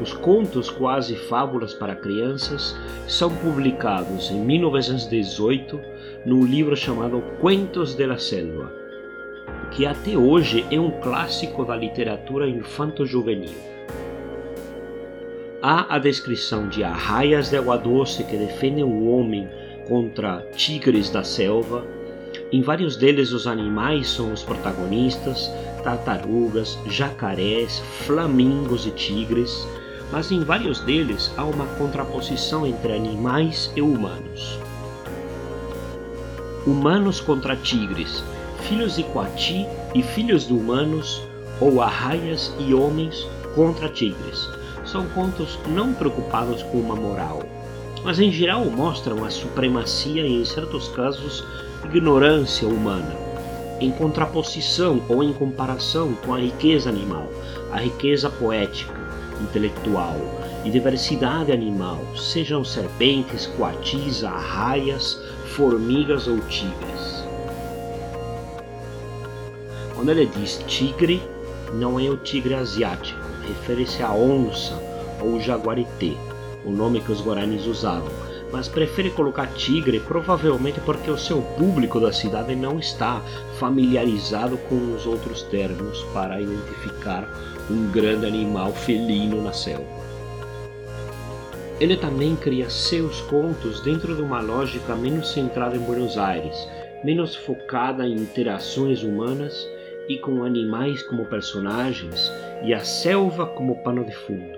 Os 0.00 0.12
contos 0.12 0.70
quase 0.70 1.16
fábulas 1.16 1.74
para 1.74 1.96
crianças 1.96 2.76
são 3.06 3.30
publicados 3.30 4.30
em 4.30 4.40
1918 4.40 5.80
num 6.24 6.44
livro 6.44 6.76
chamado 6.76 7.20
Cuentos 7.40 7.94
de 7.94 8.06
la 8.06 8.18
Selva, 8.18 8.72
que 9.70 9.86
até 9.86 10.16
hoje 10.16 10.64
é 10.70 10.78
um 10.78 10.90
clássico 11.00 11.64
da 11.64 11.74
literatura 11.76 12.48
infanto-juvenil. 12.48 13.50
Há 15.60 15.96
a 15.96 15.98
descrição 15.98 16.68
de 16.68 16.84
arraias 16.84 17.50
de 17.50 17.56
água 17.56 17.76
doce 17.76 18.22
que 18.22 18.36
defendem 18.36 18.84
o 18.84 19.08
homem 19.08 19.48
contra 19.88 20.46
tigres 20.54 21.10
da 21.10 21.24
selva, 21.24 21.84
Em 22.50 22.62
vários 22.62 22.96
deles, 22.96 23.32
os 23.32 23.46
animais 23.46 24.08
são 24.08 24.32
os 24.32 24.42
protagonistas: 24.42 25.50
tartarugas, 25.88 26.78
jacarés, 26.86 27.82
flamingos 28.04 28.86
e 28.86 28.90
tigres. 28.90 29.66
Mas 30.12 30.30
em 30.30 30.42
vários 30.42 30.80
deles 30.80 31.30
há 31.36 31.44
uma 31.44 31.66
contraposição 31.78 32.66
entre 32.66 32.92
animais 32.92 33.72
e 33.74 33.80
humanos. 33.80 34.58
Humanos 36.66 37.20
contra 37.20 37.56
tigres, 37.56 38.22
filhos 38.68 38.96
de 38.96 39.02
Coati 39.04 39.66
e 39.94 40.02
filhos 40.02 40.46
de 40.46 40.52
humanos, 40.52 41.22
ou 41.60 41.80
arraias 41.82 42.54
e 42.58 42.74
homens 42.74 43.26
contra 43.54 43.88
tigres. 43.88 44.48
São 44.84 45.06
contos 45.08 45.58
não 45.66 45.92
preocupados 45.92 46.62
com 46.64 46.78
uma 46.78 46.96
moral, 46.96 47.42
mas 48.04 48.18
em 48.20 48.30
geral 48.30 48.64
mostram 48.66 49.24
a 49.24 49.30
supremacia 49.30 50.26
e, 50.26 50.40
em 50.40 50.44
certos 50.44 50.88
casos, 50.88 51.44
ignorância 51.84 52.66
humana, 52.66 53.27
em 53.80 53.90
contraposição 53.90 55.02
ou 55.08 55.22
em 55.22 55.32
comparação 55.32 56.14
com 56.24 56.34
a 56.34 56.38
riqueza 56.38 56.88
animal, 56.88 57.28
a 57.70 57.78
riqueza 57.78 58.28
poética, 58.28 58.94
intelectual 59.40 60.16
e 60.64 60.70
diversidade 60.70 61.52
animal, 61.52 61.98
sejam 62.16 62.64
serpentes, 62.64 63.46
coatis, 63.46 64.24
arraias, 64.24 65.20
formigas 65.54 66.26
ou 66.26 66.38
tigres. 66.40 67.24
Quando 69.94 70.10
ele 70.10 70.26
diz 70.26 70.62
tigre, 70.66 71.22
não 71.74 71.98
é 71.98 72.08
o 72.08 72.16
tigre 72.16 72.54
asiático, 72.54 73.20
refere-se 73.46 74.02
à 74.02 74.12
onça 74.12 74.80
ou 75.20 75.40
jaguarité, 75.40 76.12
o 76.64 76.70
nome 76.70 77.00
que 77.00 77.12
os 77.12 77.20
guaranis 77.20 77.66
usavam, 77.66 78.27
mas 78.52 78.68
prefere 78.68 79.10
colocar 79.10 79.46
tigre 79.54 80.00
provavelmente 80.00 80.80
porque 80.80 81.10
o 81.10 81.18
seu 81.18 81.42
público 81.58 82.00
da 82.00 82.12
cidade 82.12 82.54
não 82.54 82.78
está 82.78 83.20
familiarizado 83.58 84.56
com 84.68 84.94
os 84.94 85.06
outros 85.06 85.42
termos 85.42 86.02
para 86.14 86.40
identificar 86.40 87.28
um 87.70 87.90
grande 87.90 88.26
animal 88.26 88.72
felino 88.72 89.42
na 89.42 89.52
selva. 89.52 89.98
Ele 91.80 91.96
também 91.96 92.34
cria 92.34 92.68
seus 92.68 93.20
contos 93.22 93.80
dentro 93.82 94.16
de 94.16 94.22
uma 94.22 94.40
lógica 94.40 94.96
menos 94.96 95.30
centrada 95.32 95.76
em 95.76 95.80
Buenos 95.80 96.18
Aires, 96.18 96.68
menos 97.04 97.36
focada 97.36 98.04
em 98.04 98.14
interações 98.14 99.02
humanas 99.02 99.68
e 100.08 100.18
com 100.18 100.42
animais 100.42 101.02
como 101.04 101.26
personagens 101.26 102.32
e 102.64 102.74
a 102.74 102.80
selva 102.80 103.46
como 103.46 103.80
pano 103.84 104.04
de 104.04 104.12
fundo. 104.12 104.57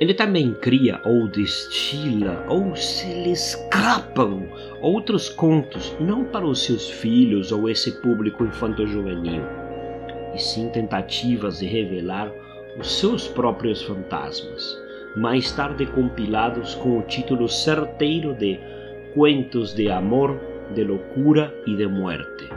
Ele 0.00 0.14
também 0.14 0.54
cria 0.54 0.98
ou 1.04 1.28
destila 1.28 2.46
ou 2.48 2.74
se 2.74 3.06
lhe 3.06 3.32
escapam 3.32 4.48
outros 4.80 5.28
contos, 5.28 5.94
não 6.00 6.24
para 6.24 6.46
os 6.46 6.64
seus 6.64 6.88
filhos 6.88 7.52
ou 7.52 7.68
esse 7.68 8.00
público 8.00 8.42
infanto-juvenil, 8.42 9.42
e 10.34 10.38
sim 10.38 10.70
tentativas 10.70 11.58
de 11.58 11.66
revelar 11.66 12.32
os 12.78 12.98
seus 12.98 13.28
próprios 13.28 13.82
fantasmas, 13.82 14.82
mais 15.14 15.52
tarde 15.52 15.84
compilados 15.84 16.74
com 16.76 16.98
o 16.98 17.02
título 17.02 17.46
certeiro 17.46 18.32
de 18.32 18.58
Cuentos 19.12 19.74
de 19.74 19.90
Amor, 19.90 20.40
de 20.74 20.82
Loucura 20.82 21.54
e 21.66 21.76
de 21.76 21.86
Muerte 21.86 22.48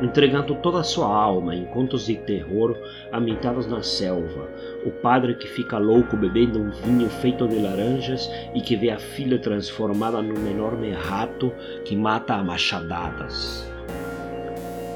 entregando 0.00 0.54
toda 0.56 0.80
a 0.80 0.84
sua 0.84 1.06
alma 1.06 1.54
em 1.54 1.64
contos 1.66 2.06
de 2.06 2.16
terror 2.16 2.76
ambientados 3.12 3.66
na 3.66 3.82
selva. 3.82 4.48
O 4.84 4.90
padre 4.90 5.34
que 5.34 5.46
fica 5.46 5.78
louco 5.78 6.16
bebendo 6.16 6.60
um 6.60 6.70
vinho 6.70 7.08
feito 7.08 7.46
de 7.48 7.58
laranjas 7.58 8.30
e 8.54 8.60
que 8.60 8.76
vê 8.76 8.90
a 8.90 8.98
filha 8.98 9.38
transformada 9.38 10.22
num 10.22 10.50
enorme 10.50 10.92
rato 10.92 11.52
que 11.84 11.96
mata 11.96 12.34
a 12.34 12.44
machadadas. 12.44 13.68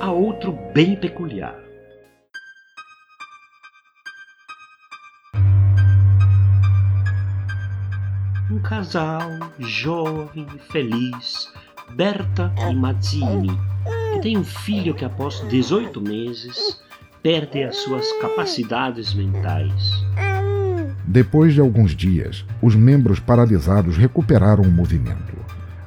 Há 0.00 0.10
outro 0.10 0.52
bem 0.74 0.96
peculiar. 0.96 1.60
Um 8.50 8.60
casal 8.60 9.30
jovem 9.60 10.46
e 10.54 10.58
feliz, 10.72 11.50
Berta 11.96 12.52
e 12.68 12.74
Mazzini, 12.74 13.48
tem 14.22 14.38
um 14.38 14.44
filho 14.44 14.94
que 14.94 15.04
após 15.04 15.44
18 15.48 16.00
meses 16.00 16.80
perde 17.20 17.64
as 17.64 17.76
suas 17.78 18.10
capacidades 18.20 19.12
mentais. 19.12 19.90
Depois 21.04 21.52
de 21.52 21.60
alguns 21.60 21.94
dias, 21.94 22.44
os 22.62 22.76
membros 22.76 23.18
paralisados 23.18 23.96
recuperaram 23.96 24.62
o 24.62 24.70
movimento, 24.70 25.36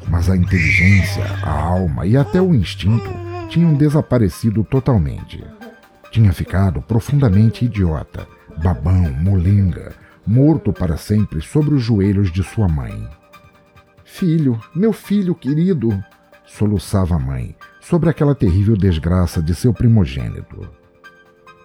mas 0.10 0.30
a 0.30 0.36
inteligência, 0.36 1.24
a 1.41 1.50
alma 1.50 2.06
e 2.06 2.17
até 2.17 2.41
o 2.41 2.54
instinto 2.54 3.10
tinham 3.50 3.74
desaparecido 3.74 4.65
totalmente. 4.65 5.41
Tinha 6.12 6.34
ficado 6.34 6.82
profundamente 6.82 7.63
idiota, 7.63 8.28
babão, 8.62 9.13
molenga, 9.13 9.93
morto 10.28 10.74
para 10.74 10.98
sempre 10.98 11.41
sobre 11.41 11.74
os 11.74 11.82
joelhos 11.82 12.32
de 12.34 12.43
sua 12.43 12.67
mãe. 12.67 13.08
Filho, 14.04 14.60
meu 14.76 14.91
filho 14.91 15.34
querido, 15.34 16.04
soluçava 16.45 17.15
a 17.15 17.19
mãe, 17.19 17.56
sobre 17.86 18.10
aquela 18.10 18.34
terrível 18.34 18.76
desgraça 18.76 19.43
de 19.43 19.54
seu 19.54 19.71
primogênito. 19.71 20.67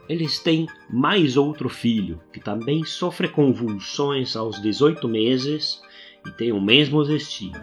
Eles 0.07 0.39
têm 0.39 0.67
mais 0.91 1.39
outro 1.39 1.69
filho, 1.71 2.21
que 2.31 2.39
também 2.39 2.85
sofre 2.85 3.27
convulsões 3.27 4.37
aos 4.37 4.61
18 4.61 5.09
meses 5.09 5.81
e 6.27 6.31
tem 6.33 6.53
o 6.53 6.61
mesmo 6.61 7.03
destino. 7.05 7.59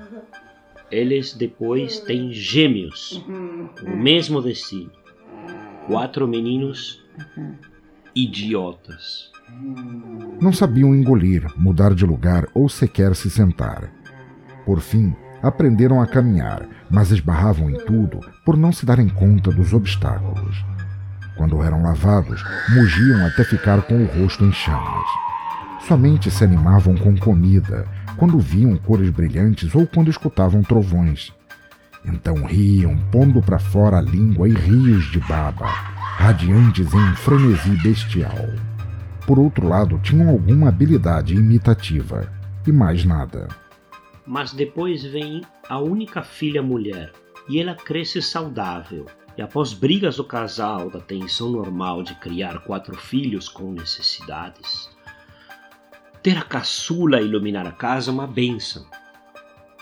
Eles 0.89 1.33
depois 1.33 1.99
têm 1.99 2.33
gêmeos, 2.33 3.23
o 3.85 3.95
mesmo 3.95 4.41
destino. 4.41 4.91
Quatro 5.85 6.27
meninos 6.27 7.03
idiotas. 8.15 9.31
Não 10.41 10.51
sabiam 10.51 10.95
engolir, 10.95 11.45
mudar 11.55 11.93
de 11.93 12.05
lugar 12.07 12.47
ou 12.55 12.67
sequer 12.67 13.15
se 13.15 13.29
sentar. 13.29 13.93
Por 14.65 14.79
fim, 14.79 15.15
aprenderam 15.41 16.01
a 16.01 16.07
caminhar, 16.07 16.63
mas 16.89 17.11
esbarravam 17.11 17.69
em 17.69 17.77
tudo 17.85 18.19
por 18.45 18.57
não 18.57 18.71
se 18.71 18.85
darem 18.85 19.07
conta 19.07 19.51
dos 19.51 19.73
obstáculos. 19.73 20.63
Quando 21.35 21.61
eram 21.61 21.83
lavados, 21.83 22.43
mugiam 22.69 23.25
até 23.25 23.43
ficar 23.43 23.81
com 23.83 24.03
o 24.03 24.05
rosto 24.05 24.43
em 24.43 24.51
chamas. 24.51 25.07
Somente 25.87 26.31
se 26.31 26.43
animavam 26.43 26.95
com 26.95 27.15
comida, 27.15 27.85
quando 28.17 28.39
viam 28.39 28.75
cores 28.77 29.09
brilhantes 29.11 29.73
ou 29.75 29.85
quando 29.85 30.09
escutavam 30.09 30.63
trovões. 30.63 31.31
Então 32.03 32.43
riam, 32.45 32.97
pondo 33.11 33.41
para 33.41 33.59
fora 33.59 33.97
a 33.97 34.01
língua 34.01 34.49
e 34.49 34.53
rios 34.53 35.11
de 35.11 35.19
baba, 35.19 35.67
radiantes 35.67 36.93
em 36.93 36.97
um 36.97 37.15
frenesi 37.15 37.71
bestial. 37.83 38.49
Por 39.25 39.37
outro 39.37 39.67
lado, 39.67 39.99
tinham 40.01 40.29
alguma 40.29 40.69
habilidade 40.69 41.35
imitativa, 41.35 42.27
e 42.65 42.71
mais 42.71 43.05
nada. 43.05 43.47
Mas 44.27 44.51
depois 44.51 45.03
vem 45.03 45.41
a 45.69 45.79
única 45.79 46.21
filha 46.21 46.61
mulher, 46.61 47.13
e 47.47 47.59
ela 47.59 47.73
cresce 47.73 48.21
saudável. 48.21 49.05
E 49.37 49.41
após 49.41 49.71
brigas 49.71 50.17
do 50.17 50.23
casal, 50.25 50.89
da 50.89 50.99
tensão 50.99 51.49
normal 51.49 52.03
de 52.03 52.13
criar 52.15 52.59
quatro 52.59 52.97
filhos 52.97 53.47
com 53.47 53.71
necessidades, 53.71 54.89
ter 56.21 56.37
a 56.37 56.41
caçula 56.41 57.21
iluminar 57.21 57.65
a 57.65 57.71
casa 57.71 58.11
é 58.11 58.13
uma 58.13 58.27
bênção, 58.27 58.85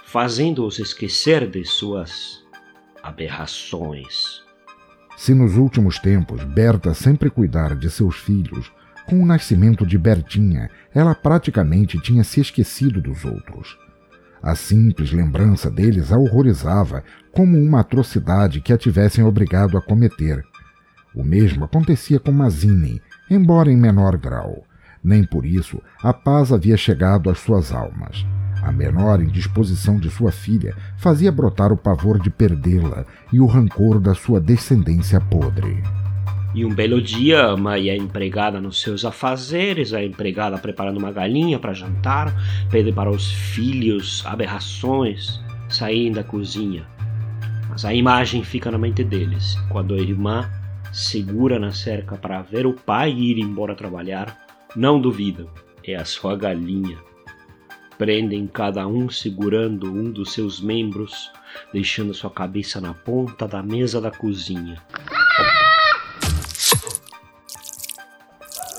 fazendo-os 0.05 0.77
esquecer 0.77 1.49
de 1.49 1.65
suas 1.65 2.43
aberrações. 3.01 4.43
Se 5.17 5.33
nos 5.33 5.55
últimos 5.55 5.97
tempos 5.97 6.43
Berta 6.43 6.93
sempre 6.93 7.29
cuidara 7.29 7.75
de 7.75 7.89
seus 7.89 8.17
filhos, 8.17 8.71
com 9.07 9.21
o 9.21 9.25
nascimento 9.25 9.85
de 9.85 9.97
Bertinha, 9.97 10.69
ela 10.93 11.15
praticamente 11.15 11.99
tinha 12.01 12.23
se 12.23 12.41
esquecido 12.41 13.01
dos 13.01 13.23
outros. 13.23 13.77
A 14.41 14.55
simples 14.55 15.11
lembrança 15.11 15.69
deles 15.71 16.11
a 16.11 16.17
horrorizava 16.17 17.03
como 17.31 17.57
uma 17.57 17.81
atrocidade 17.81 18.61
que 18.61 18.71
a 18.71 18.77
tivessem 18.77 19.23
obrigado 19.23 19.77
a 19.77 19.81
cometer. 19.81 20.43
O 21.15 21.23
mesmo 21.23 21.63
acontecia 21.63 22.19
com 22.19 22.31
Mazini, 22.31 23.01
embora 23.29 23.71
em 23.71 23.77
menor 23.77 24.17
grau. 24.17 24.63
Nem 25.03 25.23
por 25.23 25.45
isso 25.45 25.81
a 26.03 26.13
paz 26.13 26.51
havia 26.51 26.77
chegado 26.77 27.29
às 27.29 27.39
suas 27.39 27.71
almas. 27.71 28.25
A 28.61 28.71
menor 28.71 29.21
indisposição 29.21 29.97
de 29.97 30.09
sua 30.09 30.31
filha 30.31 30.75
fazia 30.97 31.31
brotar 31.31 31.71
o 31.71 31.77
pavor 31.77 32.19
de 32.19 32.29
perdê-la 32.29 33.05
e 33.31 33.39
o 33.39 33.45
rancor 33.45 33.99
da 33.99 34.15
sua 34.15 34.41
descendência 34.41 35.21
podre. 35.21 35.83
E 36.55 36.63
um 36.63 36.73
belo 36.73 37.01
dia, 37.01 37.47
a 37.47 37.57
mãe 37.57 37.89
é 37.89 37.97
empregada 37.97 38.61
nos 38.61 38.79
seus 38.79 39.03
afazeres, 39.03 39.93
a 39.93 40.01
empregada 40.01 40.57
preparando 40.57 40.95
uma 40.95 41.11
galinha 41.11 41.59
para 41.59 41.73
jantar, 41.73 42.33
pede 42.71 42.93
para 42.93 43.09
os 43.09 43.29
filhos 43.29 44.25
aberrações 44.25 45.43
saírem 45.67 46.13
da 46.13 46.23
cozinha. 46.23 46.87
Mas 47.69 47.83
a 47.83 47.93
imagem 47.93 48.41
fica 48.41 48.71
na 48.71 48.77
mente 48.77 49.03
deles. 49.03 49.55
Quando 49.69 49.95
a 49.95 49.97
irmã 49.97 50.49
segura 50.93 51.59
na 51.59 51.73
cerca 51.73 52.15
para 52.15 52.41
ver 52.41 52.65
o 52.65 52.71
pai 52.71 53.11
ir 53.11 53.37
embora 53.37 53.75
trabalhar, 53.75 54.45
não 54.77 54.97
duvidam, 54.97 55.49
é 55.83 55.97
a 55.97 56.05
sua 56.05 56.37
galinha. 56.37 56.97
Prendem 57.97 58.47
cada 58.47 58.87
um 58.87 59.09
segurando 59.09 59.91
um 59.91 60.09
dos 60.09 60.31
seus 60.31 60.61
membros, 60.61 61.29
deixando 61.73 62.13
sua 62.13 62.29
cabeça 62.29 62.79
na 62.79 62.93
ponta 62.93 63.45
da 63.45 63.61
mesa 63.61 63.99
da 63.99 64.09
cozinha. 64.09 64.81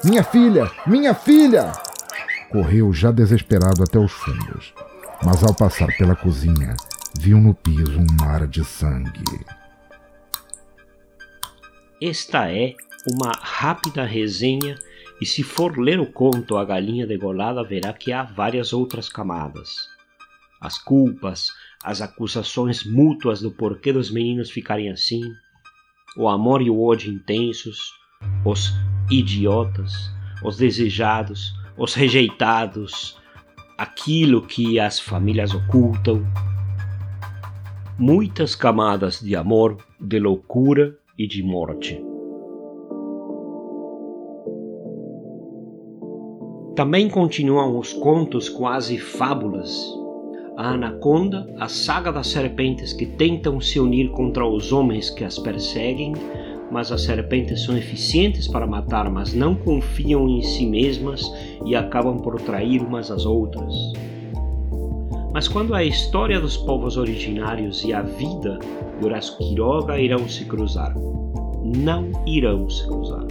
Minha 0.05 0.23
filha! 0.23 0.71
Minha 0.87 1.15
filha! 1.15 1.73
Correu 2.51 2.93
já 2.93 3.11
desesperado 3.11 3.83
até 3.83 3.99
os 3.99 4.13
fundos, 4.13 4.73
mas 5.25 5.43
ao 5.43 5.55
passar 5.55 5.89
pela 5.97 6.15
cozinha, 6.15 6.77
viu 7.19 7.39
no 7.41 7.55
piso 7.55 7.99
um 7.99 8.07
mar 8.21 8.47
de 8.47 8.65
sangue. 8.65 9.25
Esta 12.01 12.53
é 12.53 12.75
uma 13.11 13.33
rápida 13.41 14.05
resenha 14.05 14.79
e 15.21 15.25
se 15.25 15.43
for 15.43 15.79
ler 15.79 15.99
o 15.99 16.13
conto 16.13 16.57
A 16.57 16.65
Galinha 16.65 17.07
Degolada, 17.07 17.65
verá 17.65 17.93
que 17.93 18.13
há 18.13 18.23
várias 18.23 18.73
outras 18.73 19.09
camadas. 19.09 19.89
As 20.61 20.79
culpas, 20.79 21.49
as 21.83 22.03
acusações 22.03 22.85
mútuas 22.85 23.41
do 23.41 23.51
porquê 23.51 23.93
dos 23.93 24.11
meninos 24.11 24.51
ficarem 24.51 24.91
assim, 24.91 25.23
o 26.17 26.29
amor 26.29 26.61
e 26.61 26.69
o 26.69 26.83
ódio 26.83 27.13
intensos, 27.13 27.96
os 28.45 28.75
idiotas, 29.11 30.11
os 30.43 30.57
desejados, 30.57 31.55
os 31.77 31.95
rejeitados, 31.95 33.19
aquilo 33.77 34.43
que 34.43 34.81
as 34.81 34.99
famílias 34.99 35.55
ocultam. 35.55 36.27
Muitas 37.99 38.55
camadas 38.55 39.21
de 39.21 39.35
amor, 39.35 39.79
de 40.01 40.19
loucura 40.19 40.97
e 41.19 41.27
de 41.27 41.43
morte. 41.43 42.01
Também 46.75 47.09
continuam 47.09 47.79
os 47.79 47.95
contos 47.95 48.51
quase 48.51 48.99
fábulas. 48.99 49.75
A 50.59 50.73
Anaconda, 50.73 51.47
a 51.59 51.69
saga 51.69 52.13
das 52.13 52.27
serpentes 52.29 52.93
que 52.93 53.07
tentam 53.07 53.61
se 53.61 53.81
unir 53.81 54.11
contra 54.11 54.47
os 54.47 54.73
homens 54.73 55.09
que 55.09 55.25
as 55.25 55.39
perseguem, 55.39 56.13
mas 56.71 56.91
as 56.91 57.03
serpentes 57.03 57.65
são 57.65 57.77
eficientes 57.77 58.49
para 58.49 58.67
matar, 58.67 59.11
mas 59.11 59.33
não 59.33 59.55
confiam 59.55 60.29
em 60.29 60.43
si 60.43 60.67
mesmas 60.67 61.33
e 61.65 61.75
acabam 61.75 62.19
por 62.19 62.41
trair 62.41 62.83
umas 62.83 63.11
às 63.11 63.25
outras. 63.25 63.75
Mas 65.33 65.49
quando 65.49 65.75
a 65.75 65.85
história 65.85 66.41
dos 66.41 66.57
povos 66.57 66.97
originários 66.97 67.85
e 67.85 67.93
a 67.93 68.03
vida 68.03 68.59
de 68.99 69.05
Horácio 69.05 69.37
Quiroga 69.37 70.01
irão 70.01 70.27
se 70.29 70.45
cruzar? 70.47 70.95
Não 71.63 72.11
irão 72.27 72.69
se 72.71 72.87
cruzar. 72.87 73.27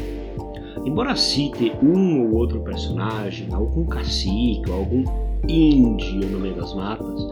Embora 0.85 1.15
cite 1.15 1.71
um 1.81 2.27
ou 2.27 2.35
outro 2.35 2.59
personagem, 2.61 3.47
algum 3.51 3.85
cacique, 3.85 4.69
algum 4.71 5.03
índio 5.49 6.29
no 6.29 6.39
meio 6.39 6.55
das 6.55 6.75
matas, 6.75 7.27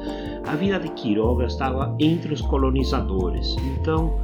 a 0.47 0.55
vida 0.55 0.79
de 0.79 0.89
Quiroga 0.93 1.45
estava 1.45 1.95
entre 1.99 2.33
os 2.33 2.41
colonizadores. 2.41 3.55
Então, 3.79 4.17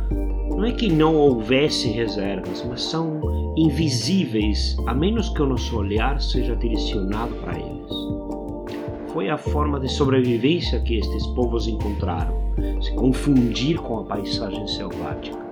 não 0.50 0.66
é 0.66 0.72
que 0.72 0.92
não 0.92 1.16
houvesse 1.16 1.88
reservas, 1.90 2.66
mas 2.68 2.82
são 2.84 3.54
invisíveis 3.58 4.76
a 4.88 4.94
menos 4.94 5.30
que 5.30 5.42
o 5.42 5.46
nosso 5.46 5.78
olhar 5.78 6.22
seja 6.22 6.56
direcionado 6.56 7.34
para 7.36 7.58
eles. 7.58 9.14
Foi 9.14 9.30
a 9.30 9.38
forma 9.38 9.80
de 9.80 9.90
sobrevivência 9.90 10.80
que 10.82 10.98
estes 10.98 11.26
povos 11.28 11.68
encontraram, 11.68 12.36
se 12.82 12.94
confundir 12.94 13.78
com 13.80 14.00
a 14.00 14.04
paisagem 14.04 14.68
selvática 14.68 15.50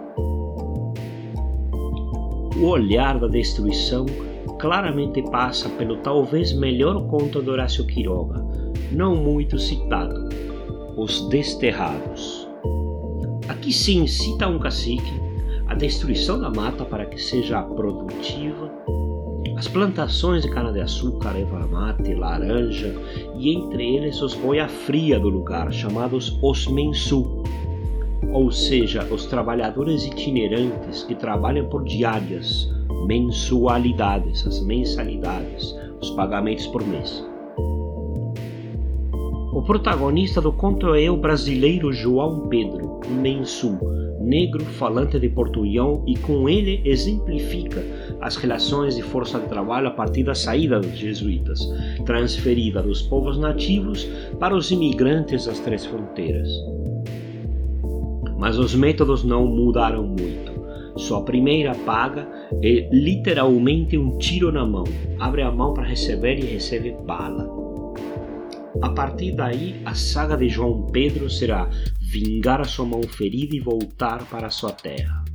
o 2.60 2.66
olhar 2.66 3.20
da 3.20 3.28
destruição 3.28 4.06
claramente 4.60 5.22
passa 5.30 5.70
pelo 5.70 5.98
talvez 5.98 6.54
melhor 6.54 7.08
conto 7.08 7.42
de 7.42 7.50
Horácio 7.52 7.86
Quiroga, 7.86 8.44
não 8.92 9.16
muito 9.16 9.60
citado, 9.60 10.28
Os 10.98 11.30
Desterrados. 11.30 12.37
Aqui 13.48 13.72
sim 13.72 14.06
cita 14.08 14.48
um 14.48 14.60
cacique, 14.60 15.14
a 15.68 15.74
destruição 15.74 16.40
da 16.40 16.50
mata 16.50 16.84
para 16.84 17.06
que 17.06 17.18
seja 17.18 17.62
produtiva, 17.62 18.70
as 19.58 19.68
plantações 19.68 20.44
de 20.44 20.52
cana-de-açúcar, 20.52 21.36
erva 21.36 21.66
mate, 21.66 22.14
laranja 22.14 22.94
e 23.38 23.56
entre 23.56 23.96
eles 23.96 24.22
os 24.22 24.34
boia 24.34 24.68
fria 24.68 25.18
do 25.20 25.30
lugar, 25.30 25.72
chamados 25.72 26.38
os 26.44 26.68
mensu, 26.68 27.42
ou 28.34 28.52
seja, 28.52 29.04
os 29.06 29.26
trabalhadores 29.26 30.06
itinerantes 30.06 31.04
que 31.04 31.16
trabalham 31.16 31.68
por 31.70 31.86
diárias, 31.86 32.70
mensualidades, 33.06 34.46
as 34.46 34.60
mensalidades, 34.62 35.74
os 36.02 36.12
pagamentos 36.12 36.68
por 36.68 36.86
mês. 36.86 37.26
O 39.52 39.62
protagonista 39.62 40.42
do 40.42 40.52
conto 40.52 40.94
é 40.94 41.10
o 41.10 41.18
brasileiro 41.18 41.92
João 41.92 42.48
Pedro, 42.48 43.00
um 43.10 43.22
mensu, 43.22 43.80
negro 44.22 44.64
falante 44.64 45.20
de 45.20 45.30
portunhol 45.30 46.04
e 46.06 46.16
com 46.18 46.48
ele 46.48 46.82
exemplifica 46.86 47.84
as 48.22 48.36
relações 48.36 48.96
de 48.96 49.02
força 49.02 49.40
de 49.40 49.48
trabalho 49.48 49.88
a 49.88 49.92
partir 49.92 50.24
da 50.24 50.36
saída 50.36 50.80
dos 50.80 50.98
jesuítas, 50.98 51.60
transferida 52.06 52.82
dos 52.82 53.02
povos 53.02 53.38
nativos 53.38 54.04
para 54.40 54.56
os 54.56 54.70
imigrantes 54.72 55.46
das 55.46 55.60
três 55.60 55.86
fronteiras 55.86 56.50
mas 58.38 58.58
os 58.58 58.76
métodos 58.76 59.24
não 59.24 59.46
mudaram 59.48 60.04
muito. 60.04 60.56
Sua 60.96 61.24
primeira 61.24 61.76
paga 61.76 62.28
é 62.64 62.88
literalmente 62.92 63.98
um 63.98 64.18
tiro 64.18 64.52
na 64.52 64.66
mão. 64.66 64.86
Abre 65.20 65.42
a 65.42 65.52
mão 65.52 65.74
para 65.74 65.84
receber 65.84 66.40
e 66.40 66.46
recebe 66.46 66.96
bala. 67.06 67.67
A 68.82 68.90
partir 68.90 69.36
daí, 69.36 69.82
a 69.84 69.96
saga 69.96 70.38
de 70.38 70.48
João 70.48 70.88
Pedro 70.92 71.30
será 71.30 71.68
vingar 72.00 72.62
a 72.62 72.66
sua 72.66 72.86
mão 72.86 73.02
ferida 73.04 73.56
e 73.56 73.60
voltar 73.60 74.24
para 74.26 74.50
sua 74.50 74.72
terra. 74.72 75.26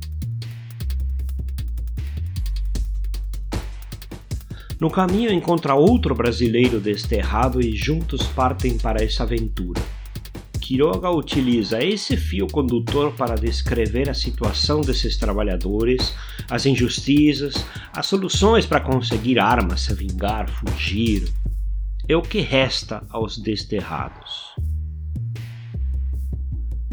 No 4.79 4.89
caminho 4.89 5.31
encontra 5.31 5.75
outro 5.75 6.15
brasileiro 6.15 6.79
desterrado 6.79 7.61
e 7.61 7.75
juntos 7.75 8.23
partem 8.27 8.77
para 8.77 9.03
essa 9.03 9.23
aventura. 9.23 9.81
Quiroga 10.59 11.09
utiliza 11.09 11.83
esse 11.83 12.15
fio 12.15 12.47
condutor 12.47 13.13
para 13.13 13.35
descrever 13.35 14.09
a 14.09 14.13
situação 14.13 14.79
desses 14.79 15.17
trabalhadores, 15.17 16.13
as 16.49 16.65
injustiças, 16.65 17.53
as 17.91 18.05
soluções 18.05 18.65
para 18.65 18.79
conseguir 18.79 19.39
armas, 19.39 19.81
se 19.81 19.93
vingar, 19.93 20.49
fugir. 20.49 21.31
É 22.05 22.17
o 22.17 22.21
que 22.21 22.41
resta 22.41 23.01
aos 23.09 23.37
desterrados. 23.37 24.53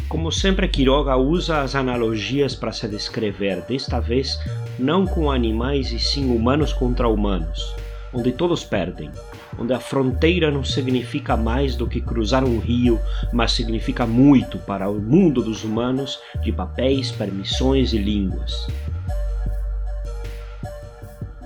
Como 0.09 0.31
sempre, 0.31 0.69
Quiroga 0.69 1.17
usa 1.17 1.63
as 1.63 1.75
analogias 1.75 2.55
para 2.55 2.71
se 2.71 2.87
descrever, 2.87 3.61
desta 3.63 3.99
vez 3.99 4.39
não 4.79 5.05
com 5.05 5.29
animais 5.29 5.91
e 5.91 5.99
sim 5.99 6.33
humanos 6.33 6.73
contra 6.73 7.09
humanos, 7.09 7.75
onde 8.15 8.31
todos 8.31 8.63
perdem, 8.63 9.11
onde 9.59 9.73
a 9.73 9.81
fronteira 9.81 10.49
não 10.49 10.63
significa 10.63 11.37
mais 11.37 11.75
do 11.75 11.89
que 11.89 12.01
cruzar 12.01 12.45
um 12.45 12.61
rio, 12.61 13.01
mas 13.33 13.51
significa 13.51 14.07
muito 14.07 14.59
para 14.59 14.89
o 14.89 15.01
mundo 15.01 15.43
dos 15.43 15.65
humanos 15.65 16.21
de 16.41 16.53
papéis, 16.53 17.11
permissões 17.11 17.93
e 17.93 17.99
línguas. 17.99 18.69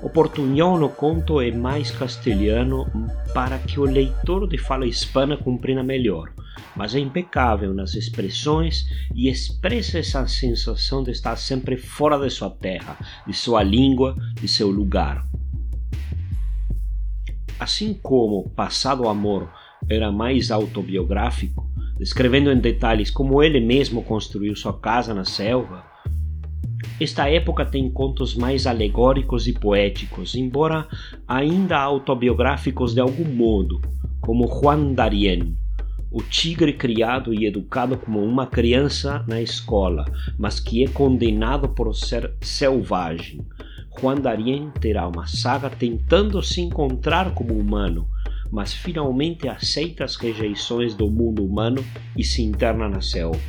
O 0.05 0.11
portunhol 0.11 0.87
conto 0.91 1.41
é 1.41 1.51
mais 1.51 1.91
castelhano 1.91 2.85
para 3.33 3.59
que 3.59 3.81
o 3.81 3.85
leitor 3.85 4.47
de 4.47 4.59
fala 4.59 4.87
hispana 4.87 5.35
compreenda 5.35 5.83
melhor, 5.83 6.31
mas 6.77 6.95
é 6.95 6.99
impecável 6.99 7.73
nas 7.73 7.95
expressões 7.95 8.85
e 9.15 9.31
expressa 9.31 9.99
essa 9.99 10.27
sensação 10.29 11.03
de 11.03 11.11
estar 11.11 11.37
sempre 11.37 11.79
fora 11.79 12.19
de 12.19 12.29
sua 12.29 12.51
terra, 12.51 12.99
de 13.27 13.33
sua 13.33 13.63
língua, 13.63 14.15
de 14.35 14.47
seu 14.47 14.71
lugar. 14.71 15.25
Assim 17.59 17.95
como 17.95 18.51
Passado 18.51 19.09
Amor 19.09 19.51
era 19.89 20.13
mais 20.13 20.51
autobiográfico, 20.51 21.67
descrevendo 21.97 22.53
em 22.53 22.59
detalhes 22.59 23.11
como 23.11 23.43
ele 23.43 23.59
mesmo 23.59 24.03
construiu 24.05 24.55
sua 24.55 24.79
casa 24.79 25.15
na 25.15 25.25
selva, 25.25 25.94
esta 27.01 27.29
época 27.29 27.65
tem 27.65 27.91
contos 27.91 28.35
mais 28.35 28.67
alegóricos 28.67 29.47
e 29.47 29.53
poéticos, 29.53 30.35
embora 30.35 30.87
ainda 31.27 31.79
autobiográficos 31.79 32.95
de 32.95 33.01
algum 33.01 33.25
modo, 33.25 33.81
como 34.21 34.49
Juan 34.49 34.93
Darien, 34.93 35.57
o 36.11 36.23
tigre 36.23 36.73
criado 36.73 37.35
e 37.35 37.45
educado 37.45 37.97
como 37.97 38.23
uma 38.23 38.47
criança 38.47 39.25
na 39.27 39.43
escola, 39.43 40.05
mas 40.39 40.61
que 40.61 40.85
é 40.85 40.89
condenado 40.89 41.69
por 41.69 41.93
ser 41.95 42.33
selvagem, 42.41 43.45
Juan 43.99 44.17
Darien 44.17 44.71
terá 44.81 45.07
uma 45.07 45.27
saga 45.27 45.71
tentando 45.71 46.43
se 46.43 46.61
encontrar 46.61 47.33
como 47.35 47.55
humano, 47.55 48.09
mas 48.51 48.73
finalmente 48.73 49.49
aceita 49.49 50.05
as 50.05 50.17
rejeições 50.17 50.95
do 50.95 51.11
mundo 51.11 51.45
humano 51.45 51.85
e 52.17 52.25
se 52.25 52.43
interna 52.43 52.89
na 52.89 53.01
selva. 53.01 53.41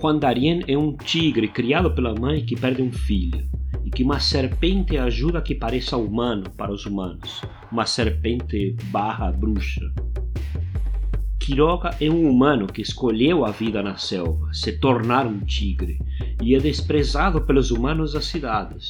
Juan 0.00 0.18
Darien 0.18 0.62
é 0.66 0.78
um 0.78 0.96
tigre 0.96 1.46
criado 1.46 1.94
pela 1.94 2.14
mãe 2.14 2.42
que 2.42 2.56
perde 2.56 2.80
um 2.80 2.90
filho, 2.90 3.46
e 3.84 3.90
que 3.90 4.02
uma 4.02 4.18
serpente 4.18 4.96
ajuda 4.96 5.40
a 5.40 5.42
que 5.42 5.54
pareça 5.54 5.94
humano 5.98 6.48
para 6.56 6.72
os 6.72 6.86
humanos, 6.86 7.42
uma 7.70 7.84
serpente 7.84 8.74
barra 8.84 9.30
bruxa. 9.30 9.92
Quiroga 11.38 11.90
é 12.00 12.08
um 12.08 12.30
humano 12.30 12.66
que 12.66 12.80
escolheu 12.80 13.44
a 13.44 13.50
vida 13.50 13.82
na 13.82 13.96
selva, 13.98 14.48
se 14.54 14.72
tornar 14.72 15.26
um 15.26 15.40
tigre, 15.40 15.98
e 16.42 16.54
é 16.54 16.58
desprezado 16.58 17.42
pelos 17.42 17.70
humanos 17.70 18.14
das 18.14 18.24
cidades, 18.24 18.88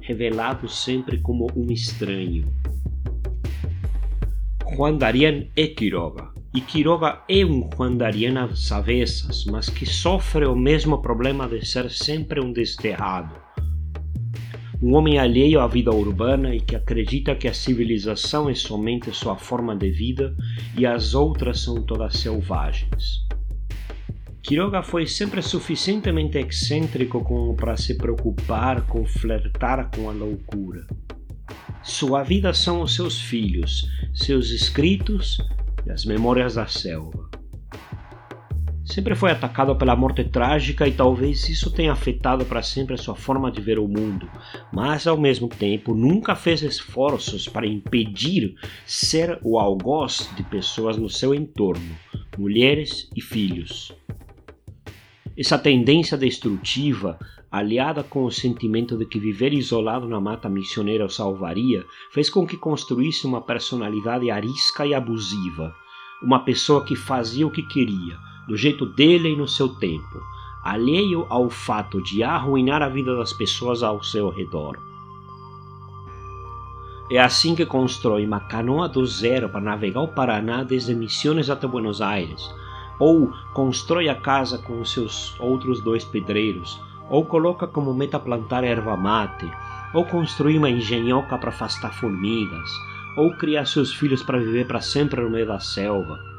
revelado 0.00 0.68
sempre 0.68 1.18
como 1.18 1.50
um 1.56 1.72
estranho. 1.72 2.46
Juan 4.76 4.96
Darien 4.96 5.50
é 5.56 5.66
Quiroga, 5.66 6.32
e 6.54 6.60
Quiroga 6.60 7.22
é 7.28 7.44
um 7.44 7.68
Juan 7.74 7.96
Darien 7.96 8.36
às 8.38 8.70
avessas, 8.70 9.44
mas 9.46 9.68
que 9.68 9.86
sofre 9.86 10.44
o 10.46 10.54
mesmo 10.54 11.00
problema 11.00 11.48
de 11.48 11.64
ser 11.64 11.90
sempre 11.90 12.40
um 12.40 12.52
desterrado 12.52 13.42
um 14.82 14.96
homem 14.96 15.16
alheio 15.16 15.60
à 15.60 15.68
vida 15.68 15.92
urbana 15.92 16.52
e 16.52 16.60
que 16.60 16.74
acredita 16.74 17.36
que 17.36 17.46
a 17.46 17.54
civilização 17.54 18.50
é 18.50 18.54
somente 18.54 19.12
sua 19.12 19.36
forma 19.36 19.76
de 19.76 19.88
vida 19.92 20.34
e 20.76 20.84
as 20.84 21.14
outras 21.14 21.60
são 21.60 21.80
todas 21.80 22.16
selvagens. 22.16 23.24
Quiroga 24.42 24.82
foi 24.82 25.06
sempre 25.06 25.40
suficientemente 25.40 26.36
excêntrico 26.36 27.22
como 27.22 27.54
para 27.54 27.76
se 27.76 27.94
preocupar 27.94 28.84
com 28.88 29.06
flertar 29.06 29.88
com 29.94 30.10
a 30.10 30.12
loucura. 30.12 30.84
Sua 31.84 32.24
vida 32.24 32.52
são 32.52 32.82
os 32.82 32.96
seus 32.96 33.20
filhos, 33.20 33.88
seus 34.12 34.50
escritos 34.50 35.38
e 35.86 35.90
as 35.90 36.04
memórias 36.04 36.54
da 36.54 36.66
selva. 36.66 37.30
Sempre 38.84 39.14
foi 39.14 39.30
atacado 39.30 39.74
pela 39.76 39.96
morte 39.96 40.24
trágica 40.24 40.86
e 40.86 40.92
talvez 40.92 41.48
isso 41.48 41.70
tenha 41.70 41.92
afetado 41.92 42.44
para 42.44 42.62
sempre 42.62 42.94
a 42.94 42.98
sua 42.98 43.14
forma 43.14 43.50
de 43.50 43.60
ver 43.60 43.78
o 43.78 43.88
mundo, 43.88 44.28
mas 44.72 45.06
ao 45.06 45.16
mesmo 45.16 45.48
tempo 45.48 45.94
nunca 45.94 46.34
fez 46.34 46.62
esforços 46.62 47.48
para 47.48 47.66
impedir 47.66 48.54
ser 48.84 49.38
o 49.42 49.58
algoz 49.58 50.28
de 50.36 50.42
pessoas 50.42 50.96
no 50.96 51.08
seu 51.08 51.34
entorno, 51.34 51.96
mulheres 52.36 53.08
e 53.16 53.20
filhos. 53.20 53.92
Essa 55.34 55.58
tendência 55.58 56.18
destrutiva, 56.18 57.18
aliada 57.52 58.02
com 58.02 58.24
o 58.24 58.30
sentimento 58.30 58.96
de 58.96 59.04
que 59.04 59.18
viver 59.18 59.52
isolado 59.52 60.08
na 60.08 60.18
mata 60.18 60.48
missioneira 60.48 61.04
o 61.04 61.10
salvaria, 61.10 61.84
fez 62.10 62.30
com 62.30 62.46
que 62.46 62.56
construísse 62.56 63.26
uma 63.26 63.42
personalidade 63.42 64.30
arisca 64.30 64.86
e 64.86 64.94
abusiva, 64.94 65.74
uma 66.22 66.38
pessoa 66.38 66.82
que 66.82 66.96
fazia 66.96 67.46
o 67.46 67.50
que 67.50 67.62
queria 67.62 68.16
do 68.48 68.56
jeito 68.56 68.86
dele 68.86 69.30
e 69.32 69.36
no 69.36 69.46
seu 69.46 69.68
tempo, 69.68 70.20
alheio 70.64 71.26
ao 71.28 71.50
fato 71.50 72.02
de 72.02 72.22
arruinar 72.22 72.82
a 72.82 72.88
vida 72.88 73.14
das 73.16 73.32
pessoas 73.32 73.82
ao 73.82 74.02
seu 74.02 74.30
redor. 74.30 74.78
É 77.10 77.18
assim 77.18 77.54
que 77.54 77.66
constrói 77.66 78.24
uma 78.24 78.40
canoa 78.40 78.88
do 78.88 79.04
zero 79.04 79.48
para 79.48 79.60
navegar 79.60 80.00
o 80.00 80.08
Paraná 80.08 80.62
desde 80.62 80.94
Missões 80.94 81.50
até 81.50 81.66
Buenos 81.66 82.00
Aires, 82.00 82.50
ou 82.98 83.30
constrói 83.52 84.08
a 84.08 84.14
casa 84.14 84.56
com 84.58 84.80
os 84.80 84.92
seus 84.92 85.38
outros 85.38 85.82
dois 85.82 86.04
pedreiros, 86.04 86.80
ou 87.12 87.24
coloca 87.24 87.68
como 87.68 87.94
meta 87.94 88.18
plantar 88.18 88.64
erva 88.64 88.96
mate, 88.96 89.48
ou 89.94 90.04
construir 90.04 90.58
uma 90.58 90.70
engenhoca 90.70 91.38
para 91.38 91.50
afastar 91.50 91.92
formigas, 91.92 92.68
ou 93.16 93.36
criar 93.36 93.66
seus 93.66 93.94
filhos 93.94 94.24
para 94.24 94.40
viver 94.40 94.66
para 94.66 94.80
sempre 94.80 95.20
no 95.20 95.30
meio 95.30 95.46
da 95.46 95.60
selva 95.60 96.32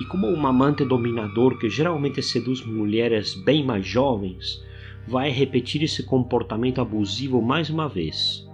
e 0.00 0.04
como 0.06 0.26
um 0.26 0.46
amante 0.46 0.82
dominador 0.82 1.58
que 1.58 1.68
geralmente 1.68 2.22
seduz 2.22 2.64
mulheres 2.64 3.34
bem 3.34 3.62
mais 3.62 3.86
jovens, 3.86 4.64
vai 5.06 5.28
repetir 5.28 5.82
esse 5.82 6.02
comportamento 6.02 6.80
abusivo 6.80 7.42
mais 7.42 7.68
uma 7.68 7.86
vez. 7.86 8.48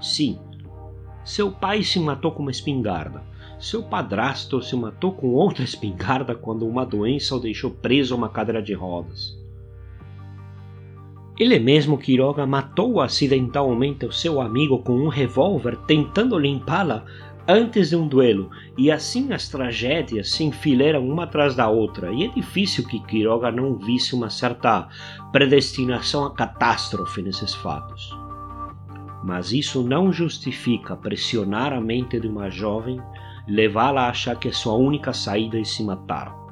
Sim, 0.00 0.38
seu 1.22 1.52
pai 1.52 1.82
se 1.82 2.00
matou 2.00 2.32
com 2.32 2.40
uma 2.40 2.50
espingarda. 2.50 3.22
Seu 3.58 3.82
padrasto 3.82 4.62
se 4.62 4.74
matou 4.74 5.12
com 5.12 5.28
outra 5.28 5.62
espingarda 5.64 6.34
quando 6.34 6.66
uma 6.66 6.86
doença 6.86 7.36
o 7.36 7.40
deixou 7.40 7.70
preso 7.70 8.14
a 8.14 8.16
uma 8.16 8.30
cadeira 8.30 8.62
de 8.62 8.72
rodas. 8.72 9.38
Ele 11.38 11.58
mesmo, 11.58 11.98
Quiroga, 11.98 12.46
matou 12.46 13.00
acidentalmente 13.00 14.06
o 14.06 14.12
seu 14.12 14.40
amigo 14.40 14.78
com 14.78 14.94
um 14.94 15.08
revólver 15.08 15.76
tentando 15.86 16.38
limpá-la 16.38 17.04
antes 17.46 17.90
de 17.90 17.96
um 17.96 18.06
duelo, 18.06 18.50
e 18.78 18.90
assim 18.90 19.32
as 19.32 19.48
tragédias 19.48 20.30
se 20.30 20.44
enfileiram 20.44 21.06
uma 21.06 21.24
atrás 21.24 21.54
da 21.54 21.68
outra, 21.68 22.12
e 22.12 22.24
é 22.24 22.28
difícil 22.28 22.86
que 22.86 23.00
Quiroga 23.00 23.50
não 23.50 23.76
visse 23.76 24.14
uma 24.14 24.30
certa 24.30 24.88
predestinação 25.32 26.24
à 26.24 26.32
catástrofe 26.32 27.20
nesses 27.20 27.52
fatos. 27.52 28.16
Mas 29.22 29.52
isso 29.52 29.82
não 29.82 30.12
justifica 30.12 30.96
pressionar 30.96 31.72
a 31.72 31.80
mente 31.80 32.20
de 32.20 32.28
uma 32.28 32.48
jovem, 32.48 33.00
levá-la 33.48 34.02
a 34.02 34.10
achar 34.10 34.36
que 34.36 34.48
é 34.48 34.52
sua 34.52 34.74
única 34.74 35.12
saída 35.12 35.58
é 35.58 35.64
se 35.64 35.82
matar. 35.82 36.43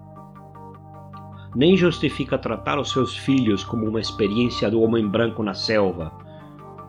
Nem 1.54 1.76
justifica 1.76 2.38
tratar 2.38 2.78
os 2.78 2.90
seus 2.90 3.16
filhos 3.16 3.62
como 3.62 3.86
uma 3.86 4.00
experiência 4.00 4.70
do 4.70 4.80
homem 4.80 5.06
branco 5.06 5.42
na 5.42 5.52
selva, 5.52 6.10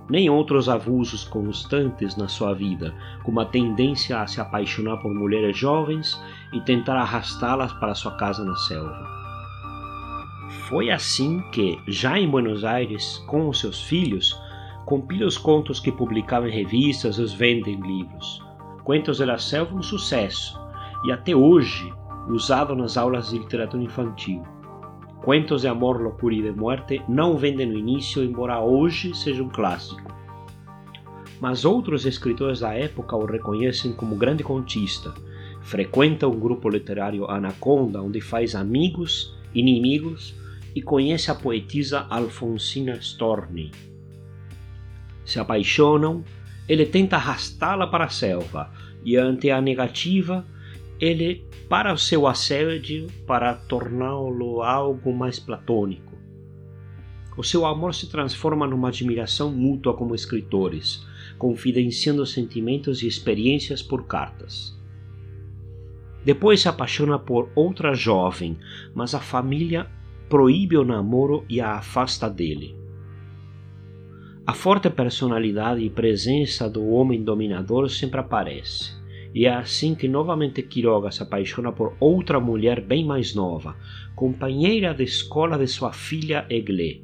nem 0.10 0.30
outros 0.30 0.70
abusos 0.70 1.24
constantes 1.24 2.16
na 2.16 2.28
sua 2.28 2.54
vida, 2.54 2.94
como 3.24 3.40
a 3.40 3.46
tendência 3.46 4.22
a 4.22 4.28
se 4.28 4.40
apaixonar 4.40 4.98
por 4.98 5.14
mulheres 5.14 5.58
jovens 5.58 6.22
e 6.54 6.62
tentar 6.62 6.96
arrastá-las 6.98 7.74
para 7.74 7.96
sua 7.96 8.12
casa 8.16 8.44
na 8.44 8.56
selva. 8.56 9.08
Foi 10.70 10.90
assim 10.90 11.42
que, 11.52 11.80
já 11.88 12.20
em 12.20 12.30
Buenos 12.30 12.64
Aires, 12.64 13.18
com 13.28 13.50
os 13.50 13.60
seus 13.60 13.82
filhos, 13.82 14.40
compila 14.86 15.26
os 15.26 15.38
contos 15.38 15.80
que 15.80 15.92
publicava 15.92 16.48
em 16.48 16.52
revistas 16.52 17.18
e 17.18 17.22
os 17.22 17.34
vende 17.34 17.72
em 17.72 17.82
livros. 17.82 18.42
Contos 18.84 19.20
da 19.20 19.38
Selva 19.38 19.76
um 19.76 19.82
sucesso 19.82 20.60
e 21.06 21.12
até 21.12 21.36
hoje 21.36 21.94
usado 22.28 22.76
nas 22.76 22.98
aulas 22.98 23.30
de 23.30 23.40
literatura 23.40 23.84
infantil. 23.84 24.44
Cuentos 25.24 25.62
de 25.62 25.70
Amor, 25.70 26.02
Loucura 26.02 26.36
e 26.36 26.42
de 26.42 26.52
Morte 26.52 27.02
não 27.08 27.38
vendem 27.38 27.66
no 27.66 27.78
início, 27.78 28.22
embora 28.22 28.60
hoje 28.60 29.16
seja 29.16 29.42
um 29.42 29.48
clássico. 29.48 30.14
Mas 31.40 31.64
outros 31.64 32.06
escritores 32.06 32.60
da 32.60 32.74
época 32.74 33.16
o 33.16 33.26
reconhecem 33.26 33.94
como 33.94 34.18
grande 34.18 34.44
contista. 34.44 35.14
Frequenta 35.62 36.28
um 36.28 36.38
grupo 36.38 36.68
literário 36.68 37.26
Anaconda, 37.32 38.02
onde 38.02 38.20
faz 38.20 38.54
amigos, 38.54 39.34
inimigos 39.56 40.36
e 40.76 40.82
conhece 40.82 41.32
a 41.32 41.36
poetisa 41.36 42.06
Alfonsina 42.10 42.96
Storni. 42.96 43.72
Se 45.24 45.40
apaixonam, 45.40 46.22
ele 46.68 46.86
tenta 46.86 47.16
arrastá-la 47.16 47.88
para 47.88 48.04
a 48.04 48.10
selva 48.10 48.74
e, 49.06 49.16
ante 49.16 49.50
a 49.50 49.62
negativa, 49.62 50.46
ele 51.00 51.44
para 51.68 51.94
o 51.94 51.98
seu 51.98 52.28
assédio 52.28 53.08
para 53.26 53.54
torná-lo 53.54 54.62
algo 54.62 55.14
mais 55.14 55.40
platônico. 55.40 56.14
O 57.36 57.44
seu 57.44 57.66
amor 57.66 57.96
se 57.96 58.10
transforma 58.10 58.68
numa 58.68 58.90
admiração 58.90 59.52
mútua 59.52 59.96
como 59.96 60.14
escritores, 60.14 61.06
confidenciando 61.38 62.26
sentimentos 62.26 63.02
e 63.02 63.08
experiências 63.08 63.82
por 63.82 64.06
cartas. 64.06 64.80
Depois 66.24 66.62
se 66.62 66.70
apaixona 66.70 67.18
por 67.18 67.50
outra 67.56 67.94
jovem, 67.96 68.58
mas 68.94 69.16
a 69.16 69.20
família 69.20 69.90
proíbe 70.30 70.78
o 70.78 70.86
namoro 70.86 71.44
e 71.50 71.60
a 71.60 71.74
afasta 71.74 72.30
dele. 72.30 72.78
A 74.46 74.54
forte 74.54 74.90
personalidade 74.90 75.82
e 75.82 75.90
presença 75.90 76.70
do 76.70 76.88
homem 76.90 77.24
dominador 77.24 77.90
sempre 77.90 78.20
aparece 78.20 79.03
e 79.34 79.46
é 79.46 79.54
assim 79.54 79.96
que 79.96 80.08
novamente 80.08 80.62
Quiroga 80.62 81.12
se 81.12 81.24
apaixona 81.24 81.72
por 81.72 81.96
outra 82.00 82.40
mulher 82.40 82.82
bem 82.82 83.06
mais 83.06 83.34
nova, 83.34 83.76
companheira 84.16 84.94
de 84.94 85.04
escola 85.04 85.58
de 85.58 85.68
sua 85.68 85.92
filha 85.92 86.46
Eglé. 86.50 87.02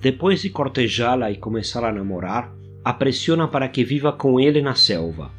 Depois 0.00 0.42
de 0.42 0.50
cortejá-la 0.50 1.30
e 1.30 1.36
começar 1.36 1.84
a 1.84 1.92
namorar, 1.92 2.54
a 2.84 2.92
pressiona 2.92 3.48
para 3.48 3.68
que 3.68 3.84
viva 3.84 4.12
com 4.12 4.40
ele 4.40 4.62
na 4.62 4.74
selva. 4.74 5.30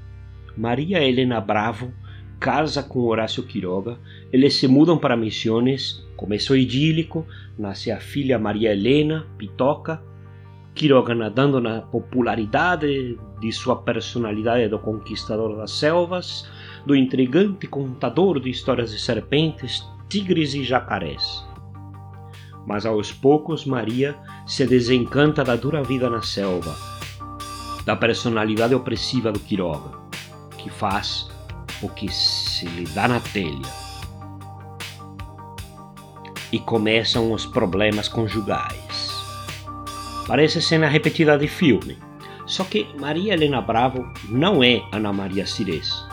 Maria 0.56 1.02
Helena 1.02 1.40
Bravo 1.40 1.94
casa 2.40 2.82
com 2.82 3.02
Horácio 3.02 3.44
Quiroga, 3.44 4.00
eles 4.32 4.56
se 4.56 4.68
mudam 4.68 4.98
para 4.98 5.18
Missões, 5.18 6.08
começo 6.16 6.56
idílico, 6.56 7.28
nasce 7.58 7.92
a 7.92 8.00
filha 8.00 8.40
Maria 8.40 8.72
Helena, 8.72 9.28
Pitoca, 9.38 10.02
Quiroga 10.76 11.14
nadando 11.14 11.60
na 11.60 11.82
popularidade 11.82 13.20
de 13.40 13.52
sua 13.52 13.78
personalidade 13.78 14.68
do 14.68 14.80
conquistador 14.80 15.58
das 15.58 15.72
selvas, 15.72 16.50
do 16.86 16.96
intrigante 16.96 17.68
contador 17.68 18.40
de 18.40 18.50
histórias 18.50 18.92
de 18.92 19.00
serpentes, 19.00 19.84
tigres 20.08 20.54
e 20.54 20.64
jacarés. 20.64 21.46
Mas 22.66 22.86
aos 22.86 23.12
poucos 23.12 23.66
Maria 23.66 24.18
se 24.46 24.66
desencanta 24.66 25.44
da 25.44 25.56
dura 25.56 25.84
vida 25.84 26.10
na 26.10 26.22
selva, 26.22 26.76
da 27.86 27.96
personalidade 27.96 28.76
opressiva 28.76 29.32
do 29.32 29.40
Quiroga, 29.40 29.98
que 30.58 30.70
faz 30.70 31.30
o 31.82 31.90
que 31.90 32.10
se 32.10 32.66
lhe 32.66 32.86
dá 32.94 33.08
na 33.08 33.20
telha. 33.20 33.90
E 36.52 36.60
começam 36.60 37.32
os 37.32 37.46
problemas 37.46 38.08
conjugais. 38.08 38.89
Parece 40.30 40.62
cena 40.62 40.88
repetida 40.88 41.38
de 41.38 41.50
filme. 41.50 41.98
Só 42.46 42.64
que 42.64 42.88
Maria 42.98 43.34
Helena 43.34 43.60
Bravo 43.62 44.06
não 44.30 44.64
é 44.64 44.82
Ana 44.94 45.12
Maria 45.12 45.46
Cires. 45.46 46.08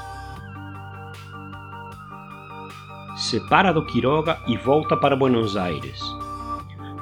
separa 3.16 3.72
do 3.72 3.85
Quiroga 3.85 4.38
e 4.46 4.57
volta 4.59 4.96
para 4.96 5.16
Buenos 5.16 5.57
Aires. 5.57 6.00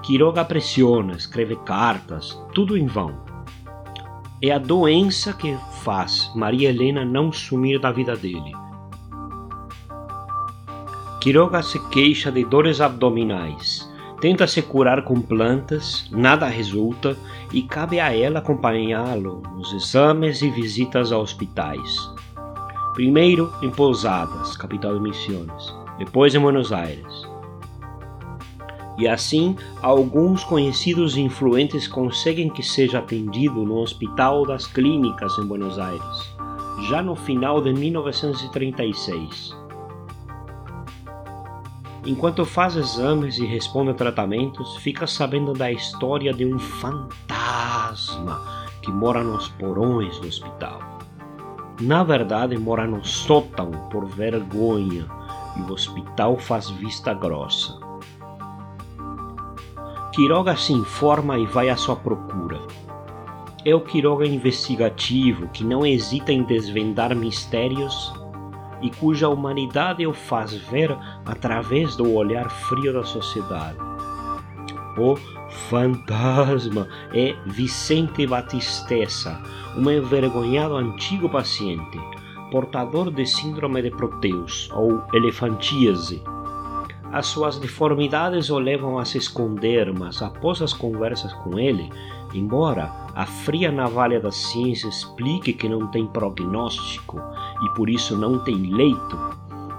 Quiroga 0.03 0.44
pressiona, 0.44 1.14
escreve 1.14 1.57
cartas, 1.57 2.40
tudo 2.55 2.77
em 2.77 2.87
vão. 2.87 3.18
É 4.40 4.53
a 4.53 4.59
doença 4.59 5.33
que 5.33 5.57
faz 5.83 6.31
Maria 6.37 6.68
Helena 6.68 7.05
não 7.05 7.33
sumir 7.33 7.81
da 7.81 7.90
vida 7.90 8.14
dele. 8.14 8.53
Quiroga 11.20 11.62
se 11.62 11.79
queixa 11.88 12.31
de 12.31 12.44
dores 12.44 12.81
abdominais, 12.81 13.90
tenta 14.25 14.47
se 14.47 14.63
curar 14.63 15.05
com 15.05 15.21
plantas, 15.21 16.09
nada 16.11 16.47
resulta 16.47 17.15
e 17.53 17.61
cabe 17.61 18.01
a 18.01 18.11
ela 18.17 18.39
acompanhá-lo 18.39 19.43
nos 19.55 19.71
exames 19.75 20.41
e 20.41 20.49
visitas 20.49 21.13
a 21.13 21.19
hospitais. 21.19 22.11
Primeiro 22.95 23.53
em 23.61 23.69
Pousadas, 23.69 24.57
capital 24.57 24.95
de 24.95 25.01
Missões, 25.03 25.77
depois 25.99 26.35
em 26.35 26.41
Buenos 26.41 26.73
Aires. 26.73 27.29
E 28.97 29.07
assim, 29.07 29.57
alguns 29.83 30.43
conhecidos 30.43 31.19
e 31.19 31.21
influentes 31.21 31.87
conseguem 31.87 32.49
que 32.49 32.63
seja 32.63 33.01
atendido 33.01 33.63
no 33.63 33.77
Hospital 33.77 34.47
das 34.47 34.67
Clínicas 34.67 35.37
em 35.39 35.45
Buenos 35.45 35.79
Aires, 35.79 36.35
já 36.89 37.03
no 37.03 37.15
final 37.15 37.61
de 37.61 37.75
1936. 37.75 39.63
Enquanto 42.07 42.45
faz 42.45 42.77
exames 42.77 43.38
e 43.38 43.47
responde 43.47 43.90
a 43.90 43.95
tratamentos, 43.95 44.77
fica 44.77 45.07
sabendo 45.07 45.55
da 45.55 45.73
história 45.73 46.35
de 46.35 46.45
um 46.45 46.59
fantasma 46.59 48.67
que 48.83 48.93
mora 48.93 49.25
nos 49.25 49.49
porões 49.49 50.19
do 50.19 50.29
hospital. 50.29 50.99
Na 51.81 52.05
verdade, 52.05 52.59
mora 52.59 52.87
no 52.87 53.03
sótão 53.03 53.71
por 53.90 54.05
vergonha 54.05 55.07
e 55.57 55.62
o 55.62 55.73
hospital 55.73 56.37
faz 56.37 56.69
vista 56.69 57.14
grossa. 57.14 57.79
Quiroga 60.12 60.57
se 60.57 60.75
informa 60.75 61.38
e 61.38 61.47
vai 61.47 61.71
à 61.71 61.77
sua 61.77 61.97
procura. 61.97 62.61
É 63.64 63.75
o 63.75 63.81
Quiroga 63.81 64.27
investigativo 64.27 65.49
que 65.49 65.64
não 65.64 65.87
hesita 65.87 66.31
em 66.31 66.43
desvendar 66.43 67.17
mistérios 67.17 68.12
e 68.85 68.90
cuja 68.90 69.31
humanidade 69.31 70.07
o 70.07 70.12
faz 70.12 70.55
ver 70.55 70.94
através 71.25 71.97
do 71.97 72.12
olhar 72.12 72.51
frio 72.51 72.92
da 72.92 73.03
sociedade. 73.03 73.79
O 74.99 75.16
fantasma 75.70 76.87
é 77.12 77.35
Vicente 77.47 78.27
Batistessa, 78.27 79.42
um 79.75 79.90
envergonhado 79.90 80.77
antigo 80.77 81.29
paciente, 81.31 81.99
portador 82.53 83.11
de 83.11 83.27
síndrome 83.27 83.81
de 83.81 83.90
Proteus 83.90 84.70
ou 84.73 85.03
elefantíase 85.14 86.23
as 87.14 87.27
suas 87.27 87.59
deformidades 87.61 88.51
o 88.51 88.59
levam 88.59 88.99
a 88.99 89.05
se 89.05 89.18
esconder, 89.18 89.92
mas 89.97 90.20
após 90.20 90.61
as 90.61 90.73
conversas 90.73 91.33
com 91.33 91.57
ele, 91.57 91.88
embora 92.35 92.92
a 93.14 93.25
fria 93.25 93.70
navalha 93.70 94.20
da 94.20 94.33
ciência 94.33 94.88
explique 94.88 95.53
que 95.53 95.68
não 95.68 95.87
tem 95.88 96.07
prognóstico 96.07 97.20
e 97.62 97.68
por 97.75 97.88
isso 97.88 98.16
não 98.16 98.38
tem 98.40 98.57
leito, 98.57 99.18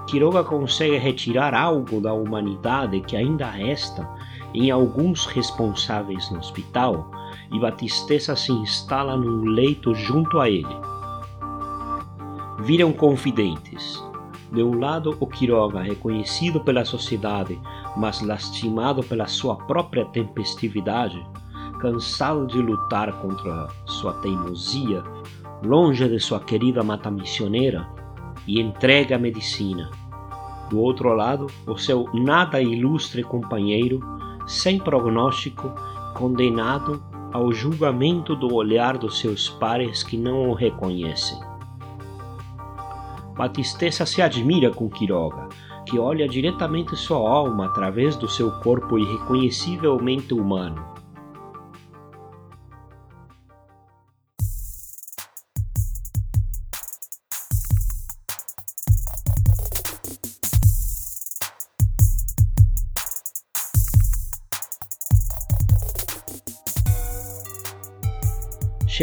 Quiroga 0.06 0.44
consegue 0.44 0.96
retirar 0.96 1.52
algo 1.52 2.00
da 2.00 2.12
humanidade 2.12 3.00
que 3.00 3.16
ainda 3.16 3.50
resta 3.50 4.08
em 4.54 4.70
alguns 4.70 5.26
responsáveis 5.26 6.30
no 6.30 6.38
hospital 6.38 7.10
e 7.52 7.58
Batistessa 7.58 8.36
se 8.36 8.52
instala 8.52 9.16
num 9.16 9.44
leito 9.44 9.94
junto 9.94 10.38
a 10.38 10.48
ele. 10.48 10.76
Viram 12.60 12.92
confidentes 12.92 14.02
de 14.52 14.62
um 14.62 14.78
lado, 14.78 15.16
o 15.18 15.26
Quiroga, 15.26 15.82
reconhecido 15.82 16.60
pela 16.60 16.84
sociedade, 16.84 17.58
mas 17.96 18.22
lastimado 18.22 19.02
pela 19.02 19.26
sua 19.26 19.56
própria 19.56 20.04
tempestividade, 20.06 21.22
cansado 21.78 22.46
de 22.46 22.58
lutar 22.60 23.12
contra 23.20 23.68
sua 23.84 24.12
teimosia, 24.14 25.02
longe 25.64 26.08
de 26.08 26.18
sua 26.20 26.40
querida 26.40 26.82
mata 26.82 27.10
missioneira, 27.10 27.88
e 28.46 28.60
entregue 28.60 29.12
à 29.12 29.18
medicina. 29.18 29.90
Do 30.70 30.80
outro 30.80 31.12
lado, 31.12 31.46
o 31.66 31.76
seu 31.76 32.08
nada 32.12 32.60
ilustre 32.60 33.22
companheiro, 33.22 34.00
sem 34.46 34.78
prognóstico, 34.78 35.72
condenado 36.14 37.02
ao 37.32 37.52
julgamento 37.52 38.34
do 38.34 38.54
olhar 38.54 38.96
dos 38.96 39.18
seus 39.18 39.48
pares 39.48 40.02
que 40.02 40.16
não 40.16 40.48
o 40.48 40.54
reconhecem. 40.54 41.38
Batistessa 43.36 44.06
se 44.06 44.22
admira 44.22 44.70
com 44.70 44.88
Quiroga, 44.88 45.48
que 45.84 45.98
olha 45.98 46.26
diretamente 46.26 46.96
sua 46.96 47.18
alma 47.18 47.66
através 47.66 48.16
do 48.16 48.28
seu 48.28 48.50
corpo 48.60 48.98
irreconhecivelmente 48.98 50.32
humano. 50.32 50.95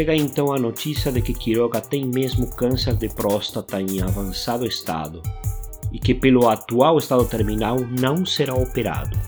Chega 0.04 0.16
então 0.16 0.52
a 0.52 0.58
notícia 0.58 1.10
de 1.10 1.22
que 1.22 1.32
Quiroga 1.32 1.80
tem 1.80 2.04
mesmo 2.04 2.54
câncer 2.54 2.94
de 2.94 3.08
próstata 3.08 3.80
em 3.80 4.02
avançado 4.02 4.66
estado 4.66 5.22
e 5.90 5.98
que, 5.98 6.12
pelo 6.12 6.46
atual 6.46 6.98
estado 6.98 7.24
terminal, 7.24 7.78
não 7.98 8.26
será 8.26 8.54
operado. 8.54 9.18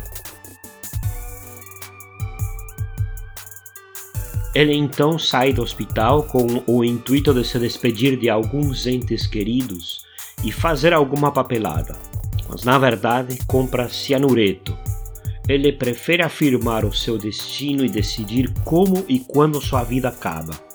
Ele 4.54 4.74
então 4.74 5.18
sai 5.18 5.54
do 5.54 5.62
hospital 5.62 6.24
com 6.24 6.62
o 6.66 6.84
intuito 6.84 7.32
de 7.32 7.42
se 7.42 7.58
despedir 7.58 8.18
de 8.18 8.28
alguns 8.28 8.86
entes 8.86 9.26
queridos 9.26 10.04
e 10.44 10.52
fazer 10.52 10.92
alguma 10.92 11.32
papelada, 11.32 11.96
mas 12.50 12.64
na 12.64 12.78
verdade 12.78 13.38
compra 13.46 13.88
cianureto 13.88 14.76
ele 15.48 15.72
prefere 15.72 16.24
afirmar 16.24 16.84
o 16.84 16.92
seu 16.92 17.16
destino 17.16 17.84
e 17.84 17.88
decidir 17.88 18.52
como 18.64 19.04
e 19.08 19.20
quando 19.20 19.60
sua 19.60 19.84
vida 19.84 20.08
acaba. 20.08 20.65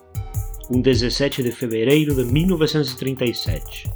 Um 0.74 0.80
17 0.80 1.44
de 1.44 1.52
fevereiro 1.52 2.16
de 2.16 2.24
1937. 2.24 3.92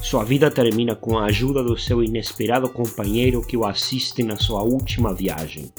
Sua 0.00 0.22
vida 0.22 0.48
termina 0.52 0.94
com 0.94 1.18
a 1.18 1.24
ajuda 1.24 1.64
do 1.64 1.76
seu 1.76 2.00
inesperado 2.00 2.68
companheiro 2.68 3.42
que 3.42 3.56
o 3.56 3.66
assiste 3.66 4.22
na 4.22 4.36
sua 4.36 4.62
última 4.62 5.12
viagem. 5.12 5.72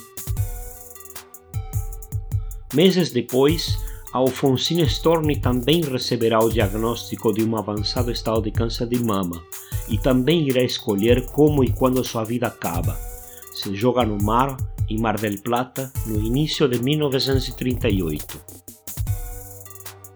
Meses 2.73 3.09
depois, 3.11 3.77
Alfonsine 4.11 4.83
Storni 4.83 5.39
também 5.39 5.79
receberá 5.81 6.43
o 6.43 6.49
diagnóstico 6.49 7.31
de 7.31 7.41
um 7.41 7.55
avançado 7.55 8.11
estado 8.11 8.41
de 8.41 8.51
câncer 8.51 8.89
de 8.89 9.01
mama 9.01 9.41
e 9.87 9.97
também 9.97 10.45
irá 10.45 10.61
escolher 10.61 11.25
como 11.27 11.63
e 11.63 11.71
quando 11.71 12.03
sua 12.03 12.25
vida 12.25 12.47
acaba 12.47 12.99
se 13.53 13.73
joga 13.73 14.03
no 14.03 14.21
mar 14.21 14.57
em 14.89 14.99
Mar 14.99 15.17
del 15.17 15.37
Plata 15.41 15.89
no 16.05 16.19
início 16.19 16.67
de 16.67 16.83
1938. 16.83 18.62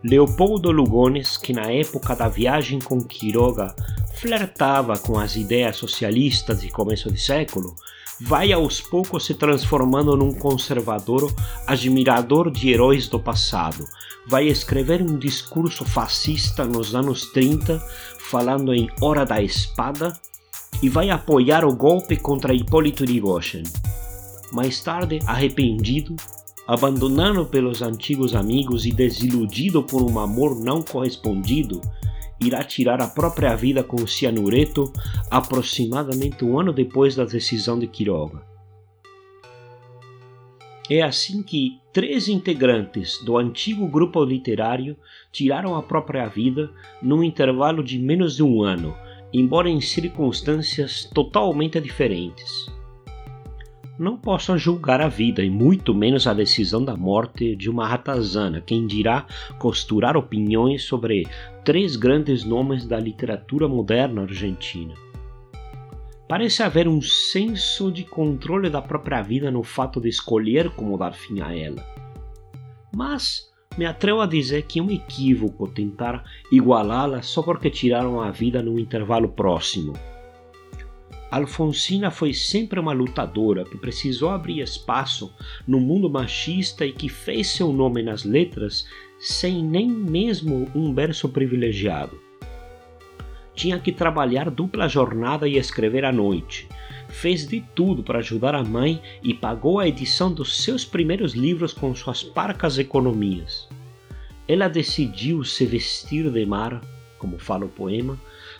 Leopoldo 0.09 0.71
Lugones, 0.71 1.35
que 1.35 1.51
na 1.51 1.69
época 1.69 2.15
da 2.15 2.29
viagem 2.29 2.79
com 2.79 3.03
Quiroga 3.03 3.75
flertava 4.15 4.97
com 4.97 5.19
as 5.19 5.35
ideias 5.35 5.75
socialistas 5.75 6.61
de 6.61 6.69
começo 6.69 7.11
de 7.11 7.19
século, 7.19 7.75
vai 8.21 8.53
aos 8.53 8.79
poucos 8.79 9.25
se 9.25 9.33
transformando 9.33 10.15
num 10.15 10.33
conservador 10.33 11.29
admirador 11.67 12.49
de 12.49 12.71
heróis 12.71 13.09
do 13.09 13.19
passado. 13.19 13.83
Vai 14.25 14.47
escrever 14.47 15.01
um 15.01 15.17
discurso 15.17 15.83
fascista 15.83 16.63
nos 16.63 16.95
anos 16.95 17.25
30, 17.33 17.77
falando 18.29 18.73
em 18.73 18.89
Hora 19.01 19.25
da 19.25 19.41
Espada 19.41 20.13
e 20.81 20.87
vai 20.87 21.09
apoiar 21.09 21.65
o 21.65 21.75
golpe 21.75 22.15
contra 22.15 22.53
Hipólito 22.53 23.03
Yrigoyen. 23.03 23.63
Mais 24.53 24.79
tarde, 24.79 25.19
arrependido, 25.27 26.15
abandonado 26.67 27.45
pelos 27.45 27.81
antigos 27.81 28.35
amigos 28.35 28.85
e 28.85 28.91
desiludido 28.91 29.81
por 29.81 30.03
um 30.03 30.19
amor 30.19 30.59
não 30.59 30.81
correspondido, 30.81 31.79
irá 32.41 32.61
tirar 32.63 33.01
a 33.01 33.07
própria 33.07 33.55
vida 33.55 33.83
com 33.83 34.05
cianureto 34.05 34.91
aproximadamente 35.31 36.43
um 36.43 36.59
ano 36.59 36.73
depois 36.73 37.15
da 37.15 37.23
decisão 37.23 37.79
de 37.79 37.87
Quiroga. 37.87 38.45
É 40.89 41.01
assim 41.01 41.41
que 41.41 41.79
três 41.91 42.27
integrantes 42.27 43.21
do 43.23 43.37
antigo 43.37 43.87
grupo 43.87 44.23
literário 44.23 44.95
tiraram 45.31 45.75
a 45.75 45.83
própria 45.83 46.27
vida 46.27 46.69
num 47.01 47.23
intervalo 47.23 47.83
de 47.83 47.97
menos 47.99 48.35
de 48.35 48.43
um 48.43 48.61
ano, 48.61 48.95
embora 49.33 49.69
em 49.69 49.81
circunstâncias 49.81 51.09
totalmente 51.13 51.79
diferentes. 51.81 52.76
Não 53.99 54.15
posso 54.15 54.55
julgar 54.59 55.01
a 55.01 55.07
vida 55.07 55.43
e 55.43 55.49
muito 55.49 55.91
menos 55.91 56.27
a 56.27 56.33
decisão 56.33 56.85
da 56.85 56.95
morte 56.95 57.55
de 57.55 57.67
uma 57.67 57.87
ratazana, 57.87 58.61
quem 58.61 58.85
dirá 58.85 59.25
costurar 59.57 60.15
opiniões 60.15 60.83
sobre 60.83 61.25
três 61.65 61.95
grandes 61.95 62.43
nomes 62.43 62.85
da 62.85 62.99
literatura 62.99 63.67
moderna 63.67 64.21
argentina. 64.21 64.93
Parece 66.29 66.61
haver 66.61 66.87
um 66.87 67.01
senso 67.01 67.91
de 67.91 68.03
controle 68.03 68.69
da 68.69 68.83
própria 68.83 69.23
vida 69.23 69.49
no 69.49 69.63
fato 69.63 69.99
de 69.99 70.09
escolher 70.09 70.69
como 70.71 70.95
dar 70.95 71.13
fim 71.13 71.41
a 71.41 71.55
ela. 71.55 71.83
Mas 72.95 73.51
me 73.75 73.85
atrevo 73.85 74.21
a 74.21 74.27
dizer 74.27 74.63
que 74.63 74.79
é 74.79 74.83
um 74.83 74.91
equívoco 74.91 75.67
tentar 75.67 76.23
igualá-la 76.51 77.23
só 77.23 77.41
porque 77.41 77.71
tiraram 77.71 78.21
a 78.21 78.29
vida 78.29 78.61
num 78.61 78.77
intervalo 78.77 79.29
próximo. 79.29 79.93
Alfonsina 81.29 82.09
foi 82.09 82.33
sempre 82.33 82.79
uma 82.79 82.93
lutadora 82.93 83.65
que 83.65 83.77
precisou 83.77 84.29
abrir 84.29 84.59
espaço 84.61 85.33
no 85.67 85.79
mundo 85.79 86.09
machista 86.09 86.85
e 86.85 86.93
que 86.93 87.09
fez 87.09 87.47
seu 87.47 87.73
nome 87.73 88.01
nas 88.01 88.23
letras 88.23 88.87
sem 89.19 89.63
nem 89.63 89.89
mesmo 89.89 90.69
um 90.73 90.93
berço 90.93 91.27
privilegiado. 91.27 92.17
Tinha 93.53 93.79
que 93.79 93.91
trabalhar 93.91 94.49
dupla 94.49 94.87
jornada 94.87 95.47
e 95.47 95.57
escrever 95.57 96.05
à 96.05 96.11
noite. 96.11 96.69
Fez 97.09 97.47
de 97.47 97.61
tudo 97.73 98.03
para 98.03 98.19
ajudar 98.19 98.53
a 98.53 98.63
mãe 98.63 99.01
e 99.23 99.33
pagou 99.33 99.79
a 99.79 99.87
edição 99.87 100.31
dos 100.31 100.63
seus 100.63 100.85
primeiros 100.85 101.33
livros 101.33 101.73
com 101.73 101.93
suas 101.95 102.23
parcas 102.23 102.77
economias. 102.77 103.67
Ela 104.47 104.67
decidiu 104.67 105.43
se 105.43 105.65
vestir 105.65 106.29
de 106.29 106.45
mar, 106.45 106.79
como 107.17 107.39
fala 107.39 107.65
o 107.65 107.69
poema, 107.69 108.17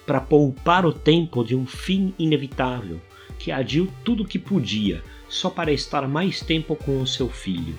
para 0.08 0.22
poupar 0.22 0.86
o 0.86 0.94
tempo 0.94 1.44
de 1.44 1.54
um 1.54 1.66
fim 1.66 2.14
inevitável, 2.18 3.00
que 3.38 3.52
adiou 3.52 3.88
tudo 4.06 4.24
o 4.24 4.28
que 4.28 4.40
podia, 4.40 5.04
só 5.28 5.50
para 5.50 5.72
estar 5.72 6.08
mais 6.08 6.40
tempo 6.40 6.76
com 6.76 7.02
o 7.02 7.06
seu 7.06 7.30
filho. 7.30 7.76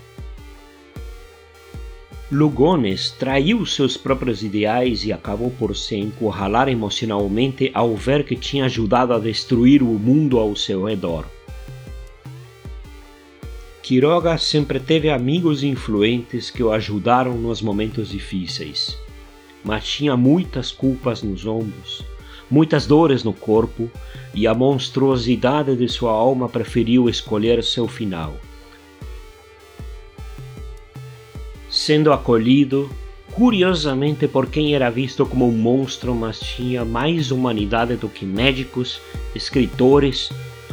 Lugones 2.30 3.10
traiu 3.10 3.64
seus 3.64 3.96
próprios 3.96 4.42
ideais 4.42 5.02
e 5.06 5.10
acabou 5.10 5.50
por 5.50 5.74
se 5.74 5.96
encurralar 5.96 6.68
emocionalmente 6.68 7.70
ao 7.72 7.96
ver 7.96 8.22
que 8.22 8.36
tinha 8.36 8.66
ajudado 8.66 9.14
a 9.14 9.18
destruir 9.18 9.82
o 9.82 9.86
mundo 9.86 10.38
ao 10.38 10.54
seu 10.54 10.84
redor. 10.84 11.24
Quiroga 13.82 14.36
sempre 14.36 14.78
teve 14.78 15.08
amigos 15.08 15.62
influentes 15.62 16.50
que 16.50 16.62
o 16.62 16.70
ajudaram 16.70 17.38
nos 17.38 17.62
momentos 17.62 18.10
difíceis, 18.10 18.98
mas 19.64 19.88
tinha 19.88 20.14
muitas 20.14 20.70
culpas 20.70 21.22
nos 21.22 21.46
ombros, 21.46 22.04
muitas 22.50 22.86
dores 22.86 23.24
no 23.24 23.32
corpo 23.32 23.90
e 24.34 24.46
a 24.46 24.54
monstruosidade 24.54 25.76
de 25.76 25.88
sua 25.88 26.12
alma 26.12 26.48
preferiu 26.48 27.08
escolher 27.08 27.62
seu 27.62 27.86
final. 27.86 28.36
sendo 31.68 32.12
acolhido, 32.12 32.90
curiosamente 33.32 34.26
por 34.26 34.46
quem 34.46 34.74
era 34.74 34.90
visto 34.90 35.24
como 35.26 35.46
um 35.46 35.52
monstro, 35.52 36.14
mas 36.14 36.40
tinha 36.40 36.84
mais 36.84 37.30
humanidade 37.30 37.96
do 37.96 38.08
que 38.08 38.24
médicos, 38.24 39.00
escritores 39.34 40.30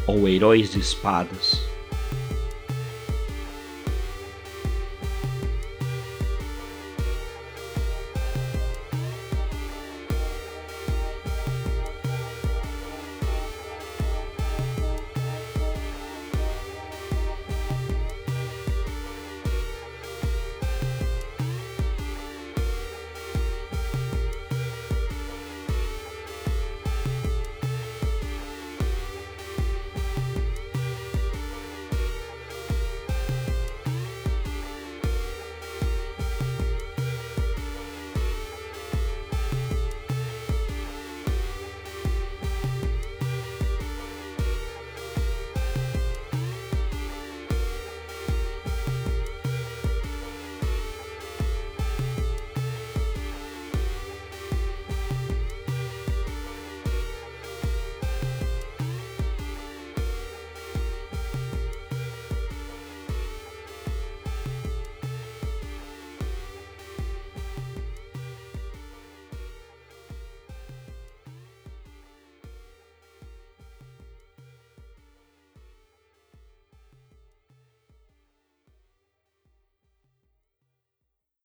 ou 0.08 0.28
heróis 0.28 0.72
de 0.72 0.80
espadas. 0.80 1.62